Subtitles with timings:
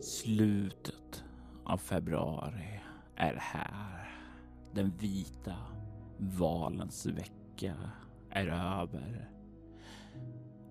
[0.00, 1.24] Slutet
[1.64, 2.80] av februari
[3.16, 4.10] är här.
[4.74, 5.56] Den vita
[6.18, 7.74] valens vecka
[8.30, 9.30] är över.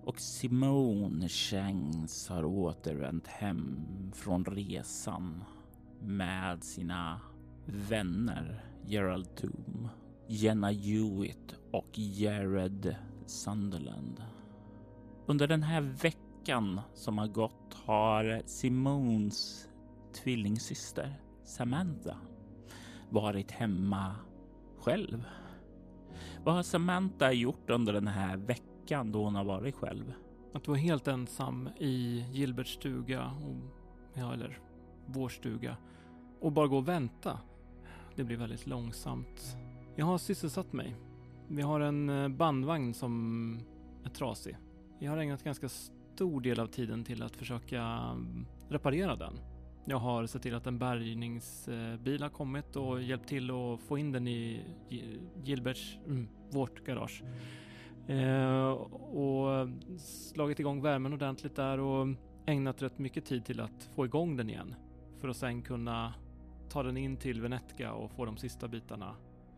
[0.04, 5.44] Och Simone Changs har återvänt hem från resan
[6.00, 7.20] med sina
[7.66, 9.88] vänner Gerald Toom,
[10.26, 14.24] Jenna Hewitt och Jared Sunderland.
[15.26, 19.68] Under den här veckan veckan som har gått har Simons
[20.12, 22.16] tvillingsyster Samantha
[23.10, 24.14] varit hemma
[24.78, 25.24] själv.
[26.44, 30.12] Vad har Samantha gjort under den här veckan då hon har varit själv?
[30.54, 33.56] Att vara helt ensam i Gilberts stuga, och,
[34.14, 34.58] ja, eller
[35.06, 35.76] vår stuga,
[36.40, 37.38] och bara gå och vänta.
[38.16, 39.56] Det blir väldigt långsamt.
[39.96, 40.96] Jag har sysselsatt mig.
[41.48, 43.58] Vi har en eh, bandvagn som
[44.04, 44.56] är trasig.
[44.98, 45.68] Jag har ägnat ganska
[46.20, 49.32] stor del av tiden till att försöka mm, reparera den.
[49.84, 54.12] Jag har sett till att en bärgningsbil har kommit och hjälpt till att få in
[54.12, 57.22] den i Gi- Gilberts, mm, vårt garage.
[58.06, 62.06] Eh, och slagit igång värmen ordentligt där och
[62.46, 64.74] ägnat rätt mycket tid till att få igång den igen.
[65.20, 66.14] För att sen kunna
[66.68, 69.14] ta den in till Venetka och få de sista bitarna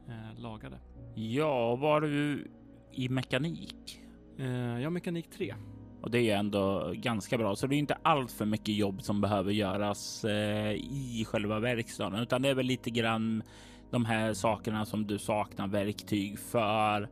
[0.09, 0.79] eh, lagade.
[1.15, 2.51] Ja, var du
[2.93, 4.01] i mekanik?
[4.39, 5.55] Eh, jag har mekanik 3.
[6.03, 9.03] Och det är ju ändå ganska bra, så det är inte allt för mycket jobb
[9.03, 13.43] som behöver göras eh, i själva verkstaden, utan det är väl lite grann
[13.91, 17.09] de här sakerna som du saknar verktyg för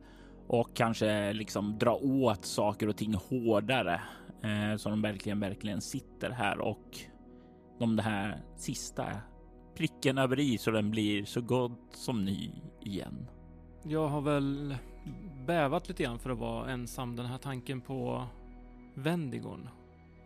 [0.47, 4.01] och kanske liksom dra åt saker och ting hårdare
[4.43, 6.97] eh, så de verkligen, verkligen sitter här och
[7.79, 9.05] de det här sista
[9.75, 13.27] pricken över i så den blir så gott som ny igen.
[13.83, 14.75] Jag har väl
[15.47, 17.15] bävat lite grann för att vara ensam.
[17.15, 18.27] Den här tanken på
[18.93, 19.69] Vendigon.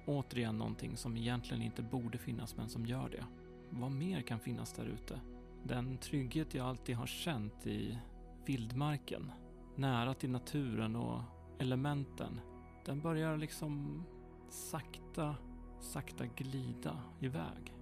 [0.06, 3.26] Återigen någonting som egentligen inte borde finnas men som gör det.
[3.70, 5.20] Vad mer kan finnas där ute?
[5.64, 7.98] Den trygghet jag alltid har känt i
[8.46, 9.32] vildmarken.
[9.76, 11.22] Nära till naturen och
[11.60, 12.40] elementen.
[12.86, 14.04] Den börjar liksom
[14.50, 15.36] sakta,
[15.80, 17.74] sakta glida iväg.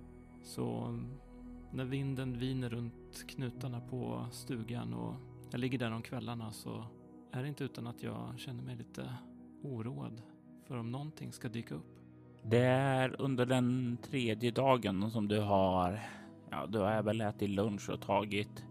[0.44, 1.00] Så
[1.72, 5.16] när vinden viner runt knutarna på stugan och
[5.52, 6.86] jag ligger där om kvällarna så
[7.32, 9.14] är det inte utan att jag känner mig lite
[9.64, 10.22] oroad
[10.68, 12.00] för om någonting ska dyka upp.
[12.44, 16.00] Det är under den tredje dagen som du har,
[16.50, 18.66] ja, du har väl ätit lunch och tagit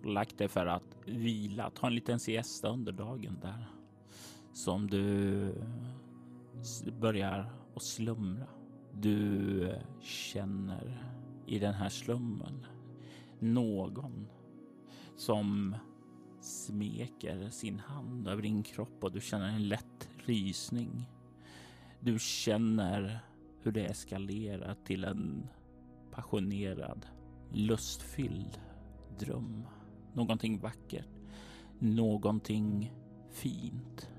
[0.00, 3.66] och lagt dig för att vila, ta en liten siesta under dagen där
[4.52, 5.54] som du
[7.00, 8.46] börjar att slumra.
[8.92, 11.12] Du känner
[11.46, 12.66] i den här slummen
[13.38, 14.26] någon
[15.16, 15.76] som
[16.40, 21.08] smeker sin hand över din kropp och du känner en lätt rysning.
[22.00, 23.20] Du känner
[23.62, 25.48] hur det eskalerar till en
[26.10, 27.06] passionerad,
[27.52, 28.60] lustfylld
[29.18, 29.66] dröm.
[30.14, 31.08] Någonting vackert,
[31.78, 32.92] någonting
[33.30, 34.10] fint.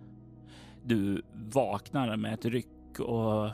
[0.83, 3.49] Du vaknar med ett ryck och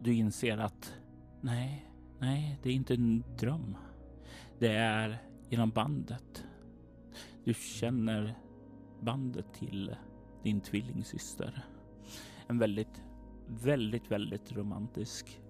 [0.00, 0.94] du inser att
[1.40, 3.76] nej, nej, det är inte en dröm.
[4.58, 5.18] Det är
[5.48, 6.44] genom bandet.
[7.44, 8.34] Du känner
[9.00, 9.96] bandet till
[10.42, 11.64] din tvillingsyster.
[12.46, 13.04] En väldigt,
[13.46, 15.40] väldigt, väldigt romantisk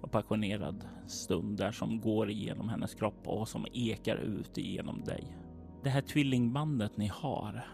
[0.00, 5.36] och passionerad stund där som går igenom hennes kropp och som ekar ut igenom dig.
[5.82, 7.66] Det här tvillingbandet ni har,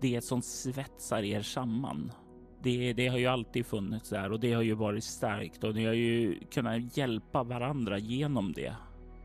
[0.00, 2.12] det är ett som svetsar er samman.
[2.62, 5.84] Det, det har ju alltid funnits där och det har ju varit starkt och ni
[5.84, 8.76] har ju kunnat hjälpa varandra genom det.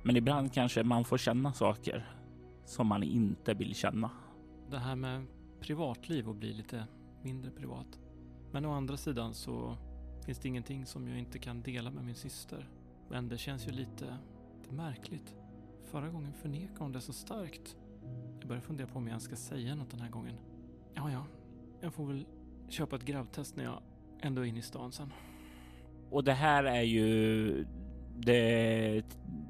[0.03, 2.15] Men ibland kanske man får känna saker
[2.65, 4.09] som man inte vill känna.
[4.69, 5.25] Det här med
[5.59, 6.87] privatliv och bli lite
[7.23, 8.00] mindre privat.
[8.51, 9.77] Men å andra sidan så
[10.25, 12.69] finns det ingenting som jag inte kan dela med min syster.
[13.09, 14.17] Men det känns ju lite,
[14.57, 15.35] lite märkligt.
[15.83, 17.75] Förra gången förnekade hon det så starkt.
[18.39, 20.35] Jag börjar fundera på om jag ens ska säga något den här gången.
[20.93, 21.25] Ja, ja.
[21.81, 22.25] Jag får väl
[22.69, 23.81] köpa ett gravtest när jag
[24.19, 25.13] ändå är inne i stan sen.
[26.09, 27.65] Och det här är ju
[28.17, 29.03] det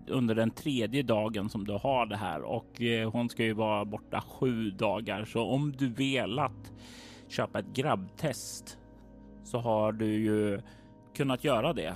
[0.07, 3.85] under den tredje dagen som du har det här och eh, hon ska ju vara
[3.85, 5.25] borta sju dagar.
[5.25, 6.71] Så om du velat
[7.27, 8.77] köpa ett grabbtest
[9.43, 10.61] så har du ju
[11.15, 11.95] kunnat göra det.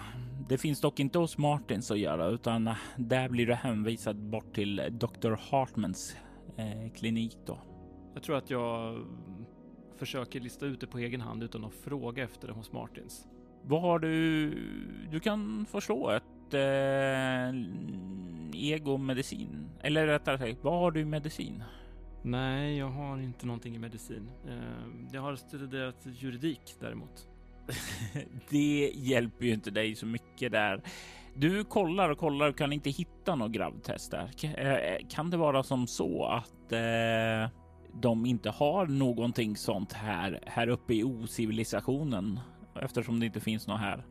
[0.50, 4.82] Det finns dock inte hos Martins att göra utan där blir du hänvisad bort till
[4.92, 5.36] Dr.
[5.52, 6.16] Hartmans
[6.58, 7.60] eh, klinik då.
[8.14, 9.06] Jag tror att jag
[9.96, 13.28] försöker lista ut det på egen hand utan att fråga efter det hos Martins.
[13.64, 14.50] Vad har du?
[15.12, 17.56] Du kan förstå ett eh,
[18.54, 21.64] egomedicin eller rättare sagt, vad har du i medicin?
[22.22, 24.32] Nej, jag har inte någonting i medicin.
[24.48, 27.28] Eh, jag har studerat juridik däremot.
[28.50, 30.82] det hjälper ju inte dig så mycket där.
[31.34, 34.30] Du kollar och kollar och kan inte hitta något gravtest där.
[34.44, 37.50] Eh, kan det vara som så att eh,
[38.02, 42.40] de inte har någonting sånt här här uppe i ocivilisationen
[42.82, 44.06] eftersom det inte finns något här.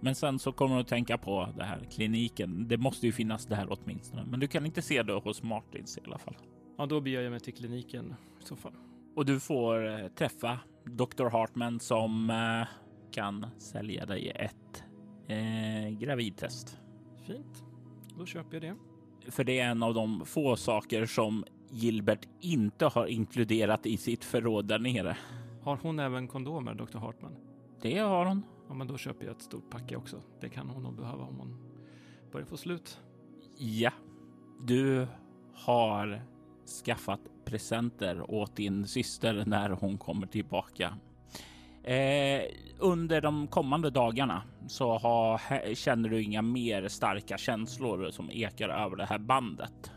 [0.00, 2.68] Men sen så kommer du att tänka på det här kliniken.
[2.68, 6.00] Det måste ju finnas där åtminstone, men du kan inte se det hos Martins i
[6.06, 6.36] alla fall.
[6.78, 8.72] Ja, då beger jag mig till kliniken i så fall.
[9.16, 11.28] Och du får eh, träffa Dr.
[11.28, 12.68] Hartman som eh,
[13.14, 14.84] kan sälja dig ett
[15.28, 16.78] eh, gravidtest.
[17.26, 17.64] Fint,
[18.18, 18.76] då köper jag det.
[19.30, 24.24] För det är en av de få saker som Gilbert inte har inkluderat i sitt
[24.24, 25.16] förråd där nere.
[25.62, 26.98] Har hon även kondomer, Dr.
[26.98, 27.36] Hartman?
[27.82, 28.42] Det har hon.
[28.68, 30.22] Ja, men då köper jag ett stort packe också.
[30.40, 31.56] Det kan hon nog behöva om hon
[32.32, 33.00] börjar få slut.
[33.58, 33.92] Ja,
[34.62, 35.06] du
[35.54, 36.22] har
[36.84, 40.98] skaffat presenter åt din syster när hon kommer tillbaka.
[41.84, 42.42] Eh,
[42.78, 48.96] under de kommande dagarna så har, känner du inga mer starka känslor som ekar över
[48.96, 49.92] det här bandet.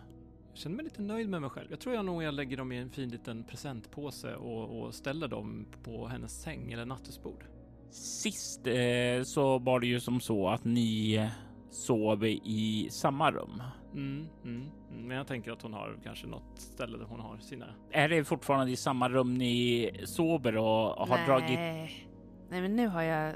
[0.49, 1.67] Jag känner mig lite nöjd med mig själv.
[1.69, 5.27] Jag tror jag nog jag lägger dem i en fin liten presentpåse och, och ställer
[5.27, 7.43] dem på hennes säng eller nattduksbord.
[7.91, 11.29] Sist eh, så var det ju som så att ni
[11.69, 13.61] sov i samma rum.
[13.93, 14.61] Mm, mm,
[14.91, 17.65] mm, Men jag tänker att hon har kanske något ställe där hon har sina.
[17.91, 21.25] Är det fortfarande i samma rum ni sover och har Nej.
[21.27, 21.59] dragit?
[22.49, 23.33] Nej, men nu har jag...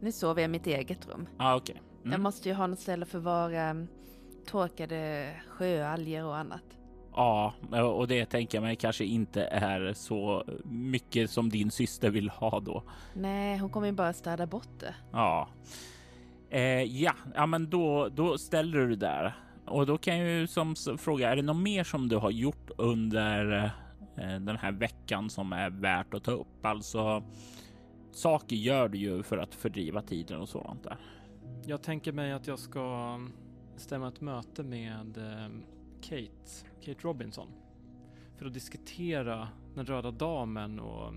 [0.00, 1.28] Nu sover jag i mitt eget rum.
[1.36, 1.56] Ah.
[1.56, 1.76] Okay.
[2.02, 2.22] Jag Mm.
[2.22, 3.88] måste ju ha något ställe att förvara mm,
[4.46, 6.62] torkade sjöalger och annat.
[7.12, 12.30] Ja, och det tänker jag mig kanske inte är så mycket som din syster vill
[12.30, 12.82] ha då.
[13.14, 14.94] Nej, hon kommer ju bara städa bort det.
[15.12, 15.48] Ja,
[16.50, 19.34] eh, ja, ja, men då, då ställer du där
[19.66, 22.70] och då kan jag ju som fråga, är det något mer som du har gjort
[22.78, 23.64] under
[24.16, 26.66] eh, den här veckan som är värt att ta upp?
[26.66, 27.22] Alltså
[28.12, 30.96] saker gör du ju för att fördriva tiden och sådant där.
[31.66, 33.32] Jag tänker mig att jag ska mm,
[33.76, 35.48] stämma ett möte med eh,
[36.02, 37.48] Kate, Kate Robinson.
[38.36, 41.14] För att diskutera den röda damen och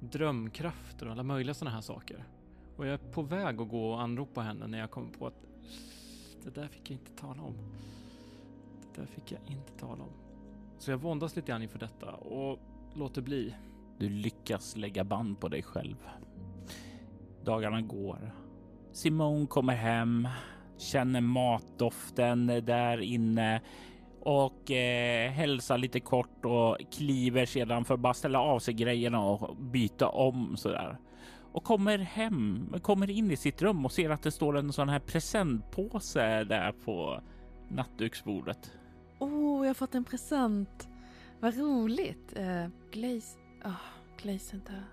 [0.00, 2.24] drömkrafter och alla möjliga sådana här saker.
[2.76, 5.42] Och jag är på väg att gå och anropa henne när jag kommer på att
[6.44, 7.54] det där fick jag inte tala om.
[8.80, 10.12] Det där fick jag inte tala om.
[10.78, 12.58] Så jag våndas lite grann inför detta och
[12.94, 13.54] låter bli.
[13.98, 15.96] Du lyckas lägga band på dig själv.
[17.44, 18.32] Dagarna går.
[18.92, 20.28] Simon kommer hem,
[20.78, 23.60] känner matdoften där inne
[24.20, 29.24] och eh, hälsar lite kort och kliver sedan för att bara ställa av sig grejerna
[29.24, 30.98] och byta om sådär.
[31.52, 34.88] Och kommer hem, kommer in i sitt rum och ser att det står en sån
[34.88, 37.22] här presentpåse där på
[37.68, 38.72] nattduksbordet.
[39.18, 40.88] Oh, jag har fått en present.
[41.40, 42.38] Vad roligt.
[42.38, 43.38] Uh, glaze...
[43.64, 43.72] Oh,
[44.22, 44.84] glaze inte.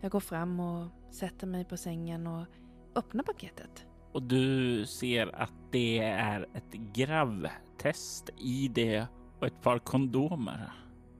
[0.00, 2.46] Jag går fram och sätter mig på sängen och
[2.94, 3.86] öppnar paketet.
[4.12, 9.06] Och du ser att det är ett gravtest i det
[9.40, 10.72] och ett par kondomer.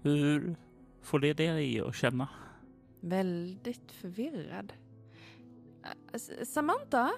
[0.03, 0.57] Hur
[1.03, 2.29] får det dig att känna?
[3.09, 4.73] Väldigt förvirrad.
[6.13, 7.11] Eh, Samantha,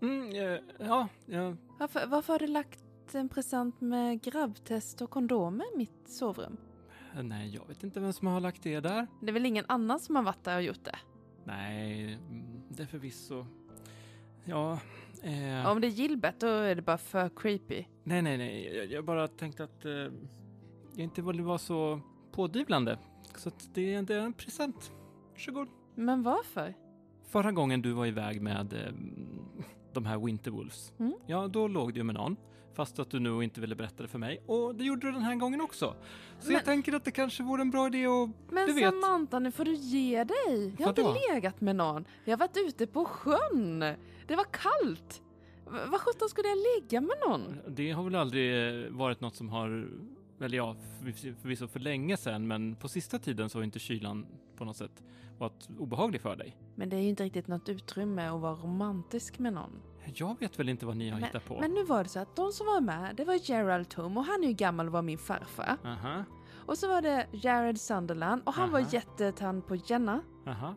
[0.00, 2.84] Mm, eh, ja, ja, varför, varför har du lagt
[3.14, 6.56] en present med grabbtest och kondomer i mitt sovrum?
[7.22, 9.06] nej, jag vet inte vem som har lagt det där.
[9.20, 10.98] Det är väl ingen annan som har varit där och gjort det?
[11.44, 13.46] Nej, mm, det är förvisso.
[14.44, 14.72] Ja,
[15.22, 17.84] eh, Om det är Gilbert då är det bara för creepy.
[18.04, 18.76] nej, nej, nej.
[18.76, 20.10] Jag, jag bara tänkte att eh, jag
[21.04, 22.00] inte ville vara så
[22.32, 22.98] pådyvlande.
[23.36, 24.92] Så det, det är en present.
[25.46, 25.68] Varsågod.
[25.94, 26.74] Men varför?
[27.28, 28.92] Förra gången du var iväg med eh,
[29.92, 31.12] de här Winterwolves, Mm.
[31.26, 32.36] ja, då låg du med någon.
[32.74, 34.42] Fast att du nu inte ville berätta det för mig.
[34.46, 35.94] Och det gjorde du den här gången också.
[36.38, 38.28] Så Men- jag tänker att det kanske vore en bra idé att...
[38.52, 38.90] Men Du vet.
[39.02, 40.74] Samantha, nu får du ge dig.
[40.78, 42.04] Jag har inte legat med någon.
[42.24, 43.78] Jag har varit ute på sjön.
[44.26, 45.22] Det var kallt.
[45.64, 47.58] Vad sjutton skulle jag ligga med någon?
[47.68, 49.88] Det har väl aldrig eh, varit något som har
[50.42, 54.64] Eller ja, förvisso- för länge sedan, men på sista tiden så har inte kylan på
[54.64, 55.02] något sätt
[55.38, 56.56] varit obehaglig för dig.
[56.74, 59.82] Men det är ju inte riktigt något utrymme att vara romantisk med någon.
[60.14, 61.60] Jag vet väl inte vad ni har hittat på?
[61.60, 64.24] Men nu var det så att de som var med, det var Gerald Tom och
[64.24, 65.76] han är ju gammal och var min farfar.
[65.84, 66.24] Aha,
[66.66, 68.72] Och så var det Jared Sunderland och han Aha.
[68.72, 70.20] var jättetant på Jenna.
[70.46, 70.74] aha.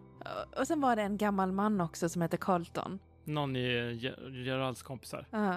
[0.60, 3.00] Och sen var det en gammal man också som heter Carlton.
[3.24, 5.28] Någon i Ge- Geralds kompisar.
[5.32, 5.56] Ja.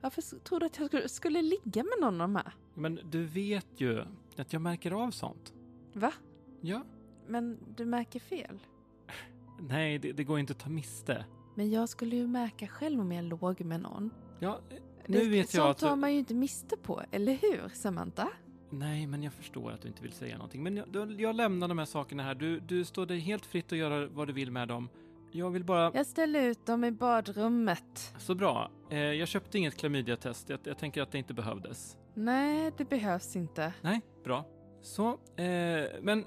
[0.00, 2.52] Varför tror du att jag skulle, skulle ligga med någon av de här?
[2.78, 4.04] Men du vet ju
[4.36, 5.52] att jag märker av sånt.
[5.92, 6.12] Va?
[6.60, 6.82] Ja.
[7.26, 8.58] Men du märker fel.
[9.60, 11.24] Nej, det, det går inte att ta miste.
[11.54, 14.10] Men jag skulle ju märka själv om jag låg med någon.
[14.38, 14.60] Ja,
[15.06, 15.78] nu det, vet jag sånt att...
[15.78, 18.28] tar man ju inte miste på, eller hur Samantha?
[18.70, 20.62] Nej, men jag förstår att du inte vill säga någonting.
[20.62, 22.34] Men jag, jag lämnar de här sakerna här.
[22.34, 24.88] Du, du står dig helt fritt att göra vad du vill med dem.
[25.32, 25.92] Jag vill bara...
[25.94, 28.14] Jag ställer ut dem i badrummet.
[28.18, 28.70] Så bra.
[28.90, 30.48] Eh, jag köpte inget klamydiatest.
[30.48, 31.96] Jag, jag tänker att det inte behövdes.
[32.18, 33.72] Nej, det behövs inte.
[33.82, 34.44] Nej, bra.
[34.82, 36.24] Så, eh, men...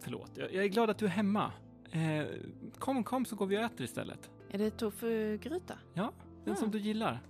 [0.00, 1.52] Förlåt, jag, jag är glad att du är hemma.
[1.90, 2.26] Eh,
[2.78, 4.30] kom, kom så går vi och äter istället.
[4.50, 5.74] Är det tofugryta?
[5.94, 6.12] Ja,
[6.44, 6.56] den Ah.
[6.56, 7.20] som du gillar.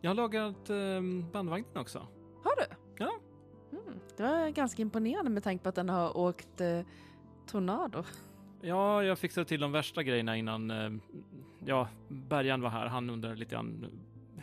[0.00, 1.98] Jag har lagat eh, bandvagnen också.
[2.44, 2.74] Har du?
[3.04, 3.10] Ja.
[3.72, 4.00] Mm.
[4.16, 6.80] Det var ganska imponerande med tanke på att den har åkt eh,
[7.46, 8.04] tornado.
[8.60, 10.90] Ja, jag fixade till de värsta grejerna innan, eh,
[11.64, 12.86] ja, Bergan var här.
[12.86, 13.86] Han undrade lite grann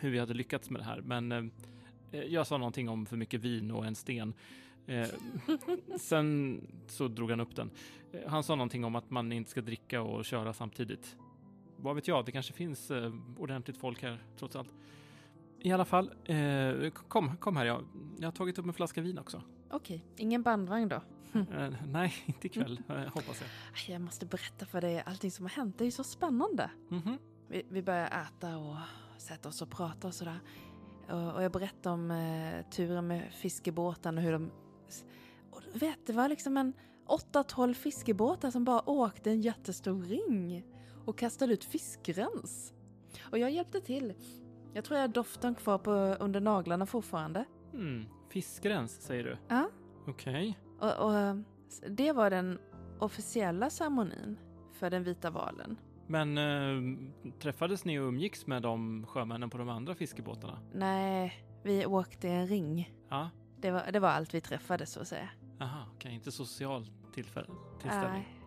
[0.00, 1.00] hur vi hade lyckats med det här.
[1.00, 4.34] Men eh, jag sa någonting om för mycket vin och en sten.
[4.86, 5.08] Eh,
[5.96, 7.70] sen så drog han upp den.
[8.12, 11.16] Eh, han sa någonting om att man inte ska dricka och köra samtidigt.
[11.76, 14.70] Vad vet jag, det kanske finns eh, ordentligt folk här trots allt.
[15.60, 17.64] I alla fall, eh, kom, kom här.
[17.64, 17.84] Jag,
[18.18, 19.42] jag har tagit upp en flaska vin också.
[19.70, 21.02] Okej, ingen bandvagn då.
[21.32, 23.94] Eh, nej, inte ikväll, eh, hoppas jag.
[23.94, 25.78] Jag måste berätta för dig allting som har hänt.
[25.78, 26.70] Det är ju så spännande.
[26.88, 27.18] Mhm.
[27.48, 28.76] Vi, vi börjar äta och
[29.18, 30.40] sätta oss och prata och sådär.
[31.08, 34.50] Och, och jag berättade om eh, turen med fiskebåten och hur de...
[35.50, 36.72] Och du vet, det var liksom en
[37.32, 40.64] 8-12 fiskebåtar som bara åkte en jättestor ring
[41.04, 42.74] och kastade ut fiskrens.
[43.22, 44.14] Och jag hjälpte till.
[44.72, 47.44] Jag tror jag har doften kvar på, under naglarna fortfarande.
[47.72, 49.36] Mm, fiskrens säger du?
[49.48, 49.70] Ja.
[50.06, 50.58] Okej.
[50.80, 51.36] Och, och eh,
[51.88, 52.58] det var den
[52.98, 54.38] officiella ceremonin
[54.72, 55.76] för den vita valen.
[56.10, 56.98] Men eh,
[57.40, 60.58] träffades ni och umgicks med de sjömännen på de andra fiskebåtarna?
[60.72, 62.94] Nej, vi åkte en ring.
[63.08, 63.30] Ja.
[63.60, 65.28] Det var, det var allt vi träffades så att säga.
[65.60, 66.14] Aha, okej.
[66.14, 67.48] Inte social tillfälle,
[67.82, 68.38] tillställning.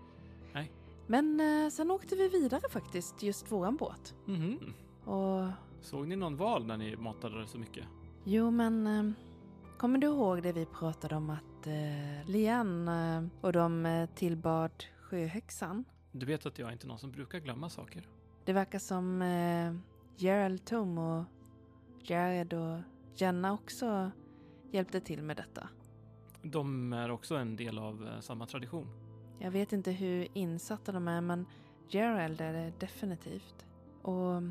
[0.53, 0.71] Nej.
[1.07, 4.15] Men eh, sen åkte vi vidare faktiskt, just våran båt.
[4.25, 4.73] Mhm.
[5.05, 5.47] Och
[5.81, 7.85] Såg ni någon val när ni matade så mycket?
[8.23, 9.11] jo men, eh,
[9.77, 11.67] kommer du ihåg det vi pratade om att
[12.25, 12.89] Lian
[13.41, 15.85] och de tillbad sjöhäxan?
[16.11, 18.07] Du vet att jag är inte någon som brukar glömma saker.
[18.45, 19.73] Det verkar som eh,
[20.17, 21.23] Gerald Tom och
[22.03, 22.79] Jared och
[23.15, 24.11] Jenna också
[24.71, 25.69] hjälpte till med detta.
[26.41, 28.87] De är också en del av eh, samma tradition.
[29.39, 31.45] Jag vet inte hur insatta de är men
[31.89, 33.65] Gerald är det definitivt.
[34.01, 34.41] Och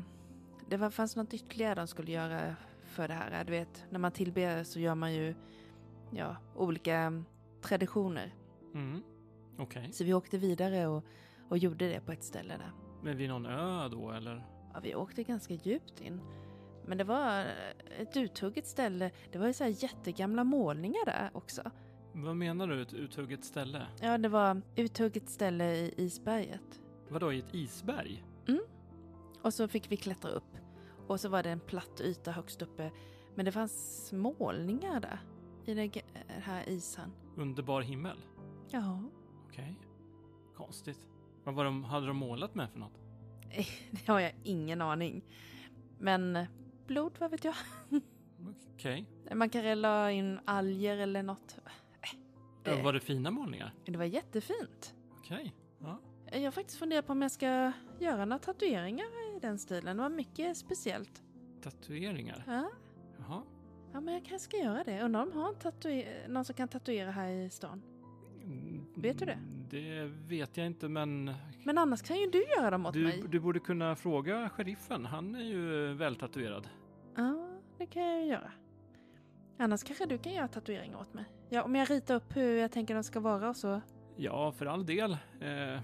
[0.69, 3.43] det var, fanns något ytterligare de skulle göra för det här.
[3.43, 5.35] Du vet, när man tillber så gör man ju
[6.11, 7.23] ja, olika
[7.61, 8.35] traditioner.
[8.73, 9.01] Mm.
[9.57, 9.89] Okej.
[9.93, 11.05] Så vi åkte vidare och,
[11.51, 12.71] och gjorde det på ett ställe där.
[13.03, 14.45] Men vid någon ö då eller?
[14.73, 16.21] Ja, vi åkte ganska djupt in.
[16.85, 17.45] Men det var
[17.99, 19.11] ett uthugget ställe.
[19.31, 21.71] Det var ju så här jättegamla målningar där också.
[22.13, 23.87] Vad menar du, ett uthugget ställe?
[24.01, 26.81] Ja, det var uthugget ställe i isberget.
[27.09, 28.23] Vadå, i ett isberg?
[29.41, 30.57] Och så fick vi klättra upp.
[31.07, 32.91] Och så var det en platt yta högst uppe.
[33.35, 35.19] Men det fanns målningar där.
[35.65, 35.91] I den
[36.27, 37.11] här isen.
[37.35, 38.17] Underbar himmel?
[38.69, 39.03] Ja.
[39.47, 39.79] Okej.
[40.55, 41.10] Konstigt.
[41.43, 42.99] Vad var de, hade de målat med för något?
[43.91, 45.23] Det har jag ingen aning.
[45.99, 46.47] Men eh,
[46.87, 47.55] blod, vad vet jag?
[48.73, 49.05] Okej.
[49.33, 51.59] Man kanske la in alger eller något.
[52.01, 52.09] Ja,
[52.75, 53.73] Det- Var det fina målningar?
[53.85, 54.95] Det var jättefint.
[55.19, 55.53] Okej.
[55.79, 55.97] Ja.
[56.31, 59.97] Jag har faktiskt funderat på om jag ska göra några tatueringar i den stilen.
[59.97, 61.23] Det var mycket speciellt.
[61.61, 62.43] Tatueringar?
[62.47, 62.69] Ja,
[63.19, 63.41] Jaha.
[63.93, 65.01] ja men jag kanske ska göra det.
[65.01, 65.49] Undrar om de har
[65.89, 67.81] en någon som kan tatuera här i stan.
[68.43, 69.39] Mm, Vet du det?
[69.71, 71.31] Det vet jag inte, men
[71.63, 73.23] Men annars kan ju du göra dem åt du, mig.
[73.29, 75.05] du borde kunna fråga sheriffen.
[75.05, 76.69] Han är ju vältatuerad.
[77.15, 78.51] Ja, det kan jag ju göra.
[79.59, 81.25] Annars kanske du kan göra tatueringar åt mig.
[81.49, 83.81] Ja, om jag ritar upp hur jag tänker de ska vara och så.
[84.17, 85.11] Ja, för all del.
[85.11, 85.79] Eh,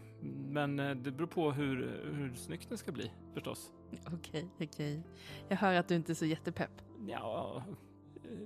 [0.47, 3.71] men eh, det beror på hur, hur snyggt det ska bli, förstås.
[4.13, 5.03] Okej, okej.
[5.49, 6.81] Jag hör att du inte är så jättepepp.
[7.07, 7.63] Ja,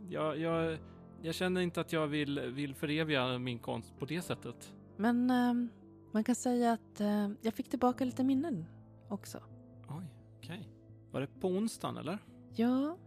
[0.10, 0.78] jag, jag,
[1.22, 4.74] jag känner inte att jag vill, vill föreviga min konst på det sättet.
[5.02, 5.70] Men ehm,
[6.12, 8.66] man kan säga att eh, jag fick tillbaka lite minnen
[9.10, 9.40] också.
[9.88, 10.06] Oj,
[10.38, 10.70] okej.
[11.12, 12.20] Var det på onsdagen, eller?
[12.56, 12.98] Ja,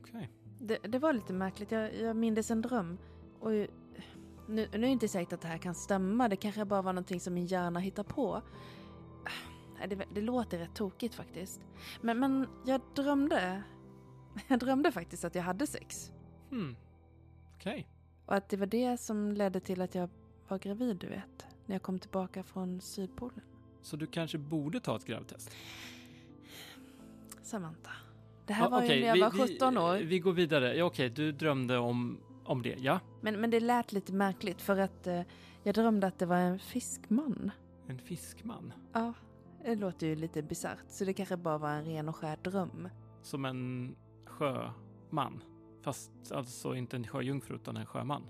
[0.00, 0.30] Okej.
[0.60, 1.70] Det, det var lite märkligt.
[1.70, 2.98] Jag, jag mindes en dröm.
[3.40, 3.68] Och nu,
[4.48, 6.28] nu är det inte säkert att det här kan stämma.
[6.28, 8.42] Det kanske bara var någonting som min hjärna hittar på.
[9.78, 11.60] Nej, Det, det låter rätt tokigt faktiskt.
[12.00, 13.62] Men, men jag drömde.
[14.48, 16.12] Jag drömde faktiskt att jag hade sex.
[16.50, 16.76] Hmm.
[17.54, 17.88] Okej.
[18.26, 20.10] Och att det var det som ledde till att jag
[20.48, 21.46] var gravid, du vet.
[21.66, 23.40] När jag kom tillbaka från Sydpolen.
[23.82, 25.50] Så du kanske borde ta ett gravtest?
[27.42, 27.90] Samantha.
[28.46, 29.96] Det här Ja, var okej, ju när jag vi- var vi- 17 år.
[29.96, 30.74] Vi går vidare.
[30.76, 33.00] Ja, okej, du drömde om, om det, ja?
[33.20, 35.22] Men, men det lät lite märkligt för att eh,
[35.62, 37.50] jag drömde att det var en fiskman.
[37.86, 38.72] En fiskman?
[38.92, 39.12] Ja,
[39.64, 40.78] det låter ju lite bisarrt.
[40.88, 42.88] Så det kanske bara var en ren och skär dröm.
[43.22, 43.94] Som en
[44.26, 45.42] sjöman?
[45.82, 48.22] Fast alltså inte en sjöjungfru utan en sjöman?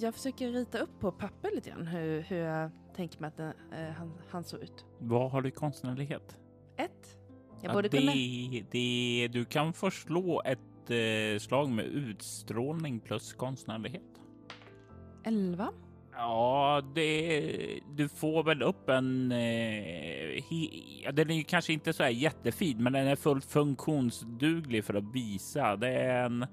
[0.00, 3.52] Jag försöker rita upp på papper lite grann hur, hur jag tänker mig att den,
[3.72, 4.84] eh, han, han såg ut.
[4.98, 6.38] Vad har du i konstnärlighet?
[6.76, 7.16] Ett.
[7.62, 8.12] Jag Ja, borde det, kunna...
[8.70, 14.02] det, du kan förslå ett eh, slag med utstrålning plus konstnärlighet.
[15.24, 15.72] Elva.
[16.12, 19.32] Ja, det, du får väl upp en...
[19.32, 24.84] Eh, he, den är ju kanske inte så här jättefin, men den är fullt funktionsduglig
[24.84, 25.76] för att visa.
[25.76, 26.46] Det är en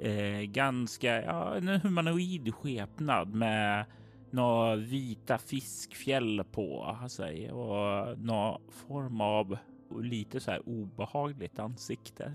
[0.00, 3.84] eh, ganska ja, en humanoid skepnad med
[4.30, 9.58] några vita fiskfjäll på sig och någon form av
[10.00, 12.34] lite så här obehagligt ansikte.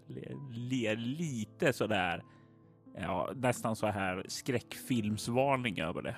[0.53, 2.23] Ler lite så där.
[2.97, 6.15] Ja, nästan så här skräckfilmsvarning över det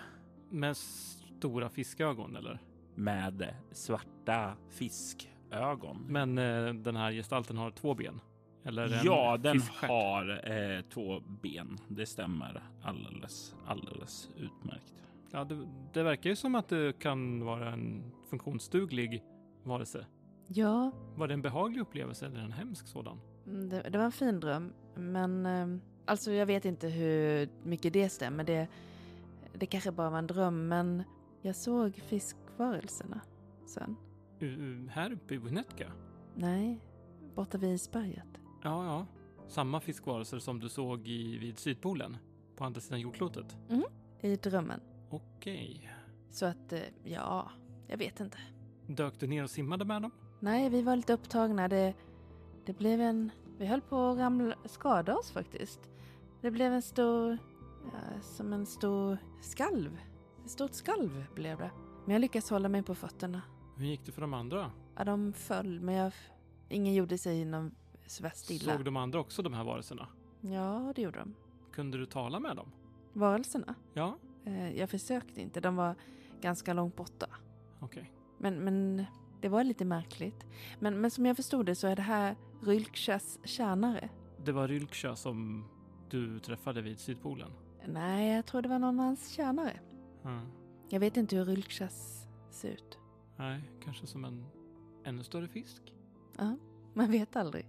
[0.50, 2.62] Med stora fiskögon eller?
[2.96, 6.06] med svarta fiskögon.
[6.08, 8.22] Men eh, den här gestalten har två ben?
[8.67, 9.89] Eller Ja, den fiskstjärt?
[9.89, 11.77] har eh, två ben.
[11.88, 14.93] Det stämmer alldeles, alldeles utmärkt.
[15.31, 19.24] Ja, det, det verkar ju som att det kan vara en funktionsduglig
[19.63, 20.05] varelse.
[20.47, 23.19] Ja, Var det en behaglig upplevelse eller en hemsk sådan?
[23.45, 24.74] mm, det, det var en fin dröm.
[24.95, 25.67] Men eh,
[26.05, 28.43] alltså jag vet inte hur mycket det stämmer.
[28.43, 28.67] Det,
[29.53, 30.67] det kanske bara var en dröm.
[30.67, 31.03] Men
[31.41, 33.21] jag såg fiskvarelserna
[33.65, 33.95] sen.
[34.39, 35.91] U- u- här uppe i Winnetka?
[36.36, 36.80] Nej,
[37.36, 38.27] borta vid isberget.
[38.67, 39.06] Ja, ja.
[39.47, 42.17] Samma fiskvarelser som du såg i, vid Sydpolen?
[42.56, 43.58] På andra sidan jordklotet?
[44.21, 44.80] I drömmen.
[45.10, 45.91] Okej.
[46.32, 47.51] Så att, eh, ja,
[47.88, 48.38] jag vet inte.
[48.88, 50.12] Dök du ner och simmade med dem?
[50.39, 51.67] Nej, vi var lite upptagna.
[51.67, 51.93] Det,
[52.65, 53.32] det blev en...
[53.58, 55.80] Vi höll på att ramla, skada oss faktiskt.
[56.41, 57.38] Det blev en stor...
[57.84, 59.97] Ja, som en stor skalv.
[60.45, 61.71] Ett stort skalv blev det.
[62.06, 63.41] Men jag lyckades hålla mig på fötterna.
[63.77, 64.71] Hur gick det för de andra?
[64.95, 66.13] Ja, de föll, men jag...
[66.69, 67.71] Ingen gjorde sig någon
[68.50, 68.74] illa.
[68.76, 70.08] Såg de andra också de här varelserna?
[70.41, 71.36] Ja, det gjorde de.
[71.72, 72.72] Kunde du tala med dem?
[73.13, 73.76] Varelserna?
[73.93, 75.60] Ja, Eh, jag försökte inte.
[75.62, 75.96] De var
[76.41, 77.28] ganska långt borta.
[77.80, 78.12] okej.
[78.38, 79.06] Men, men
[79.41, 80.46] det var lite märkligt.
[80.80, 84.10] Men, men som jag förstod det så är det här Rylkshas tjänare.
[84.46, 85.67] Det var Rylksha som
[86.10, 87.52] du träffade vid Sydpolen?
[87.88, 89.80] Nej, jag tror det var någon av hans tjänare.
[90.24, 90.41] Ja.
[90.89, 92.98] Jag vet inte hur Rylkshas ser ut.
[93.38, 94.46] Nej, kanske som en
[95.04, 95.93] ännu större fisk?
[96.38, 96.56] Ja,
[96.93, 97.65] man vet aldrig.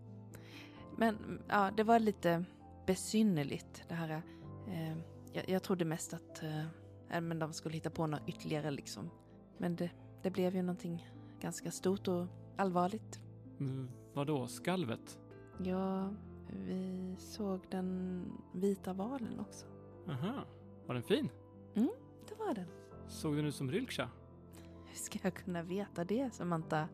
[0.99, 2.45] Men ja, det var lite
[2.87, 4.23] besynnerligt det här.
[4.69, 4.97] Eh,
[5.33, 9.11] jag, jag trodde mest att eh, men de skulle hitta på något ytterligare liksom.
[9.59, 9.91] Men det,
[10.23, 11.09] det blev ju någonting
[11.41, 13.21] ganska stort och allvarligt.
[13.61, 15.19] Mm, vadå, skalvet?
[15.65, 16.15] Ja,
[16.53, 19.67] vi såg den vita valen också.
[20.09, 20.45] Aha,
[20.87, 21.29] var den fin?
[22.29, 22.69] Det var den.
[23.09, 24.11] Såg den ut som Rylksha?
[24.87, 26.89] Hur ska jag kunna veta det, Samantha?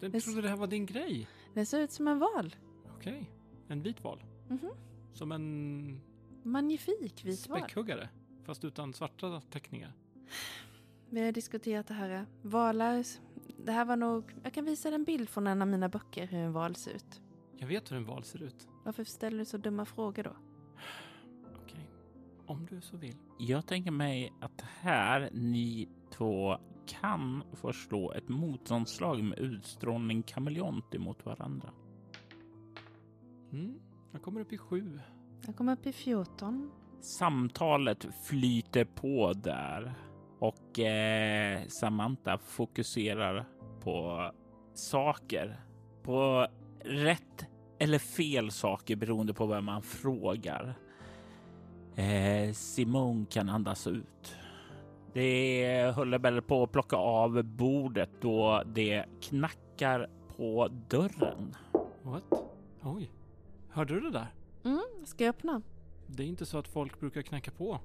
[0.00, 1.28] Jag trodde det här var din grej.
[1.54, 2.56] Den ser ut som en val.
[2.96, 3.30] Okej,
[3.72, 4.24] en vit val.
[4.48, 4.70] Mhm.
[5.12, 6.00] Som en
[6.42, 7.58] Magnifik vit val.
[7.58, 8.08] späckhuggare,
[8.44, 9.92] fast utan svarta teckningar.
[11.10, 12.26] Vi har diskuterat det här.
[12.42, 13.04] Valar,
[13.64, 14.32] det här var nog...
[14.42, 16.90] Jag kan visa dig en bild från en av mina böcker hur en val ser
[16.90, 17.20] ut.
[17.56, 18.68] Jag vet hur en val ser ut.
[18.84, 20.36] Varför ställer du så dumma frågor då?
[21.62, 21.90] Okej,
[22.46, 23.16] om du så vill.
[23.38, 31.26] Jag tänker mig att här ni två kan förslå ett motståndsslag med utstrålning kameleont emot
[31.26, 31.70] varandra.
[33.52, 33.80] Mm,
[34.12, 35.00] jag kommer upp i sju.
[35.46, 36.70] Jag kom upp i 14.
[37.00, 39.94] Samtalet flyter på där
[40.38, 43.44] och eh, Samantha fokuserar
[43.80, 44.30] på
[44.74, 45.60] saker.
[46.02, 46.46] På
[46.84, 47.46] rätt
[47.78, 50.74] eller fel saker beroende på vem man frågar.
[51.96, 54.36] Eh, Simone kan andas ut.
[55.12, 61.56] Det håller väl på att plocka av bordet då det knackar på dörren.
[62.02, 62.24] What?
[62.82, 63.10] Oj.
[63.72, 64.26] Hörde du det där?
[64.64, 65.62] Mm, ska jag öppna?
[66.06, 67.80] Det är inte så att folk brukar knacka på.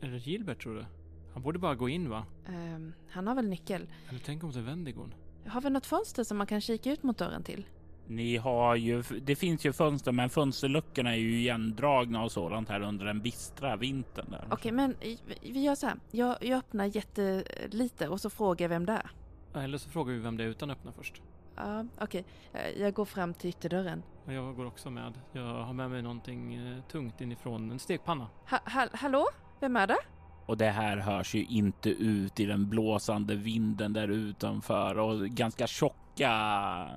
[0.00, 0.84] Är det Gilbert tror du?
[1.32, 2.26] Han borde bara gå in va?
[2.48, 3.88] Ehm, han har väl nyckel.
[4.08, 5.14] Eller tänk om det är Wendigon?
[5.46, 7.66] Har vi något fönster som man kan kika ut mot dörren till?
[8.06, 12.80] Ni har ju, det finns ju fönster men fönsterluckorna är ju igendragna och sådant här
[12.80, 14.30] under den bistra vintern.
[14.30, 14.44] Där.
[14.50, 15.96] Okej, men i- vi gör så här.
[16.10, 19.10] Jag, jag öppnar jättelite och så frågar jag vem det är.
[19.64, 21.22] Eller så frågar vi vem det är utan att öppna först.
[21.58, 22.24] Ja, okej.
[22.52, 24.02] Eh, Jag går fram till ytterdörren.
[24.24, 25.12] Jag går också med.
[25.32, 27.70] Jag har med mig någonting eh, tungt inifrån.
[27.70, 28.26] En stekpanna.
[28.50, 29.26] Ha, ha, hallå?
[29.60, 29.96] Vem är det?
[30.48, 35.66] Och det här hörs ju inte ut i den blåsande vinden där utanför och ganska
[35.66, 36.30] tjocka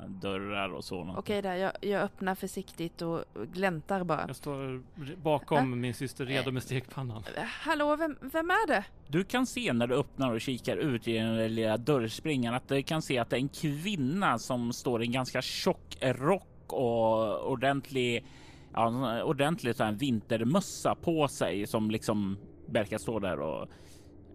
[0.07, 1.17] dörrar och sådant.
[1.17, 4.23] Okej där, jag, jag öppnar försiktigt och gläntar bara.
[4.27, 4.83] Jag står
[5.23, 7.23] bakom min syster redo med stekpannan.
[7.37, 8.83] Eh, Hallå, vem, vem är det?
[9.07, 12.67] Du kan se när du öppnar och kikar ut i den där lilla dörrspringan att
[12.67, 16.73] du kan se att det är en kvinna som står i en ganska tjock rock
[16.73, 18.25] och ordentlig,
[18.73, 22.37] ja, ordentlig sån här vintermössa på sig som liksom
[22.71, 23.67] verkar stå där och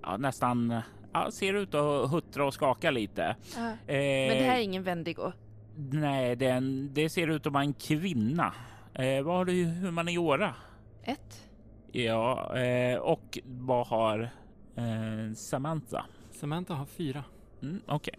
[0.03, 0.81] ja, nästan
[1.13, 3.37] ja, ser ut att huttra och skaka lite.
[3.57, 5.33] Ja, Eh, men det här är ingen Wendigo.
[5.77, 8.53] Nej, det, en, det ser ut att vara en kvinna.
[8.95, 10.55] Eh, vad har du humaniora?
[11.03, 11.49] Ett.
[11.93, 14.31] Ja, eh, och vad har
[14.77, 16.07] eh, Samantha?
[16.31, 17.25] Samantha har fyra.
[17.63, 18.15] Mm, Okej.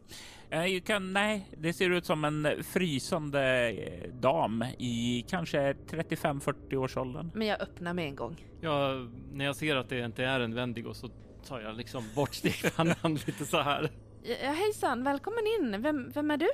[0.49, 6.97] Eh, kan, nej, det ser ut som en frysande eh, dam i kanske 35-40 års
[6.97, 7.31] åldern.
[7.33, 8.45] Men jag öppnar med en gång.
[8.61, 11.09] Jag, när jag ser att det inte är en Wendigo så
[11.47, 13.91] tar jag liksom bort stekpannan lite så här.
[14.23, 15.81] Ja, hejsan, välkommen in.
[15.81, 16.49] Vem, vem är du?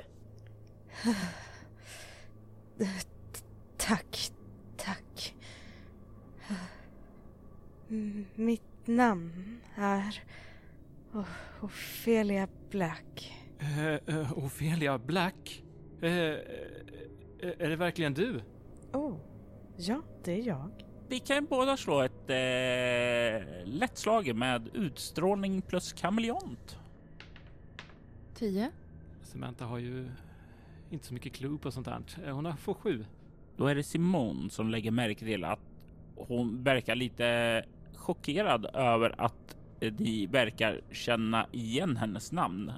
[3.76, 4.30] Tack,
[4.76, 5.34] tack.
[8.34, 10.22] Mitt namn är
[11.60, 13.43] Ophelia Black.
[13.64, 15.64] Eh, eh, Ophelia Black?
[16.02, 16.38] Eh, eh,
[17.58, 18.40] är det verkligen du?
[18.92, 19.16] Oh,
[19.76, 20.70] ja, det är jag.
[21.08, 26.78] Vi kan båda slå ett eh, lätt slag med utstrålning plus kameleont.
[28.34, 28.70] Tio.
[29.22, 30.08] Samantha har ju
[30.90, 32.00] inte så mycket clue på sånt här.
[32.26, 33.04] Eh, Hon har får sju.
[33.56, 35.60] Då är det Simon som lägger märke till att
[36.16, 39.56] hon verkar lite chockerad över att
[39.98, 42.72] ni verkar känna igen hennes namn.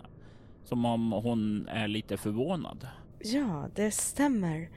[0.68, 2.88] Som om hon är lite förvånad.
[3.18, 4.70] Ja, det stämmer.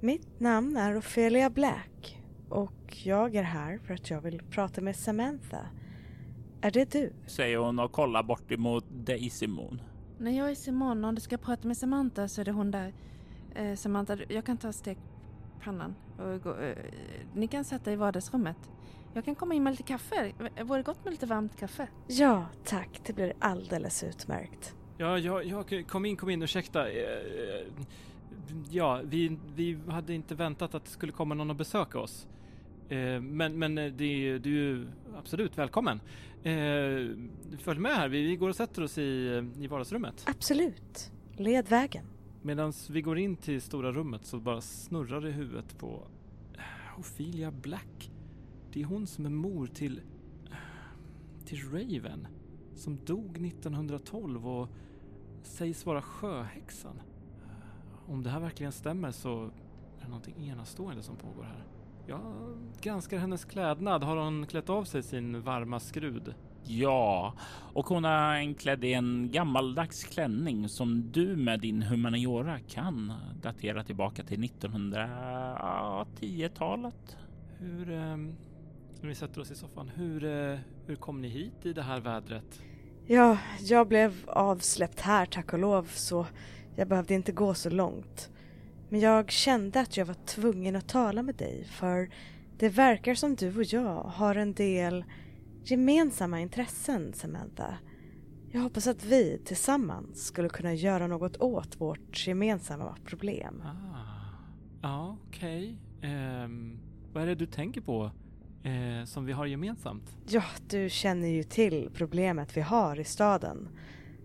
[0.00, 2.18] Mitt namn är Ophelia Black
[2.48, 5.66] och jag är här för att jag vill prata med Samantha.
[6.60, 7.12] Är det du?
[7.26, 9.82] Säger hon och kollar bort emot dig Simon.
[10.18, 12.70] När jag är Simon och om du ska prata med Samantha så är det hon
[12.70, 12.94] där.
[13.54, 16.76] Eh, Samantha, jag kan ta stekpannan och gå, eh,
[17.34, 18.70] ni kan sätta i vardagsrummet.
[19.14, 20.32] Jag kan komma in med lite kaffe.
[20.64, 21.88] Vore det gott med lite varmt kaffe?
[22.06, 23.00] Ja, tack.
[23.06, 24.76] Det blir alldeles utmärkt.
[25.02, 26.90] Ja, ja, ja, kom in, kom in, ursäkta.
[26.90, 27.66] Eh, eh,
[28.70, 32.26] Ja, vi, vi hade inte väntat att det skulle komma någon och besöka oss.
[32.88, 34.86] Eh, Men, men det, du är
[35.18, 36.00] absolut välkommen.
[37.58, 40.24] Följ med här, vi, vi går och sätter oss i, i vardagsrummet.
[40.26, 41.12] Absolut.
[41.36, 42.04] Led vägen.
[42.42, 46.06] Medan vi går in till stora rummet så bara snurrar det i huvudet på
[46.98, 48.10] Ophelia Black.
[48.72, 50.00] Det är hon som är mor till,
[51.44, 52.26] till Raven.
[52.74, 54.68] Som dog 1912 och
[55.46, 57.02] sägs vara sjöhäxan.
[58.06, 59.50] Om det här verkligen stämmer så är
[60.02, 61.64] det någonting enastående som pågår här.
[62.06, 64.02] Jag granskar hennes klädnad.
[64.02, 66.34] Har hon klätt av sig sin varma skrud?
[66.64, 67.34] Ja,
[67.72, 73.84] och hon är enklädd i en gammaldags klänning som du med din humaniora kan datera
[73.84, 77.16] tillbaka till 1910-talet.
[77.58, 77.86] Hur...
[79.02, 82.00] När vi sätter oss i soffan, hur, eh, hur kom ni hit i det här
[82.00, 82.62] vädret?
[83.06, 86.26] Ja, jag blev avsläppt här tack och lov så
[86.76, 88.30] jag behövde inte gå så långt.
[88.88, 92.10] Men jag kände att jag var tvungen att tala med dig för
[92.58, 95.04] det verkar som du och jag har en del
[95.64, 97.78] gemensamma intressen, Samantha.
[98.50, 103.62] Jag hoppas att vi tillsammans skulle kunna göra något åt vårt gemensamma problem.
[103.64, 104.42] Ah,
[104.82, 105.78] ja, okej.
[106.02, 106.78] Ehm,
[107.12, 108.10] vad är det du tänker på
[108.62, 110.16] eh, som vi har gemensamt?
[110.28, 113.68] Ja, du känner ju till problemet vi har i staden.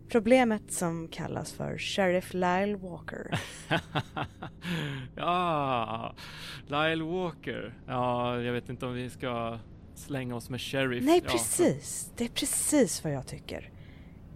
[0.10, 3.39] Problemet som kallas för Sheriff Lyle Walker.
[5.15, 6.15] ja,
[6.67, 7.73] Lyle Walker.
[7.88, 9.60] Ja, jag vet inte om vi ska
[9.95, 11.04] slänga oss med Sheriff.
[11.04, 12.12] Nej, Ja, precis.
[12.17, 13.69] Det är precis vad jag tycker.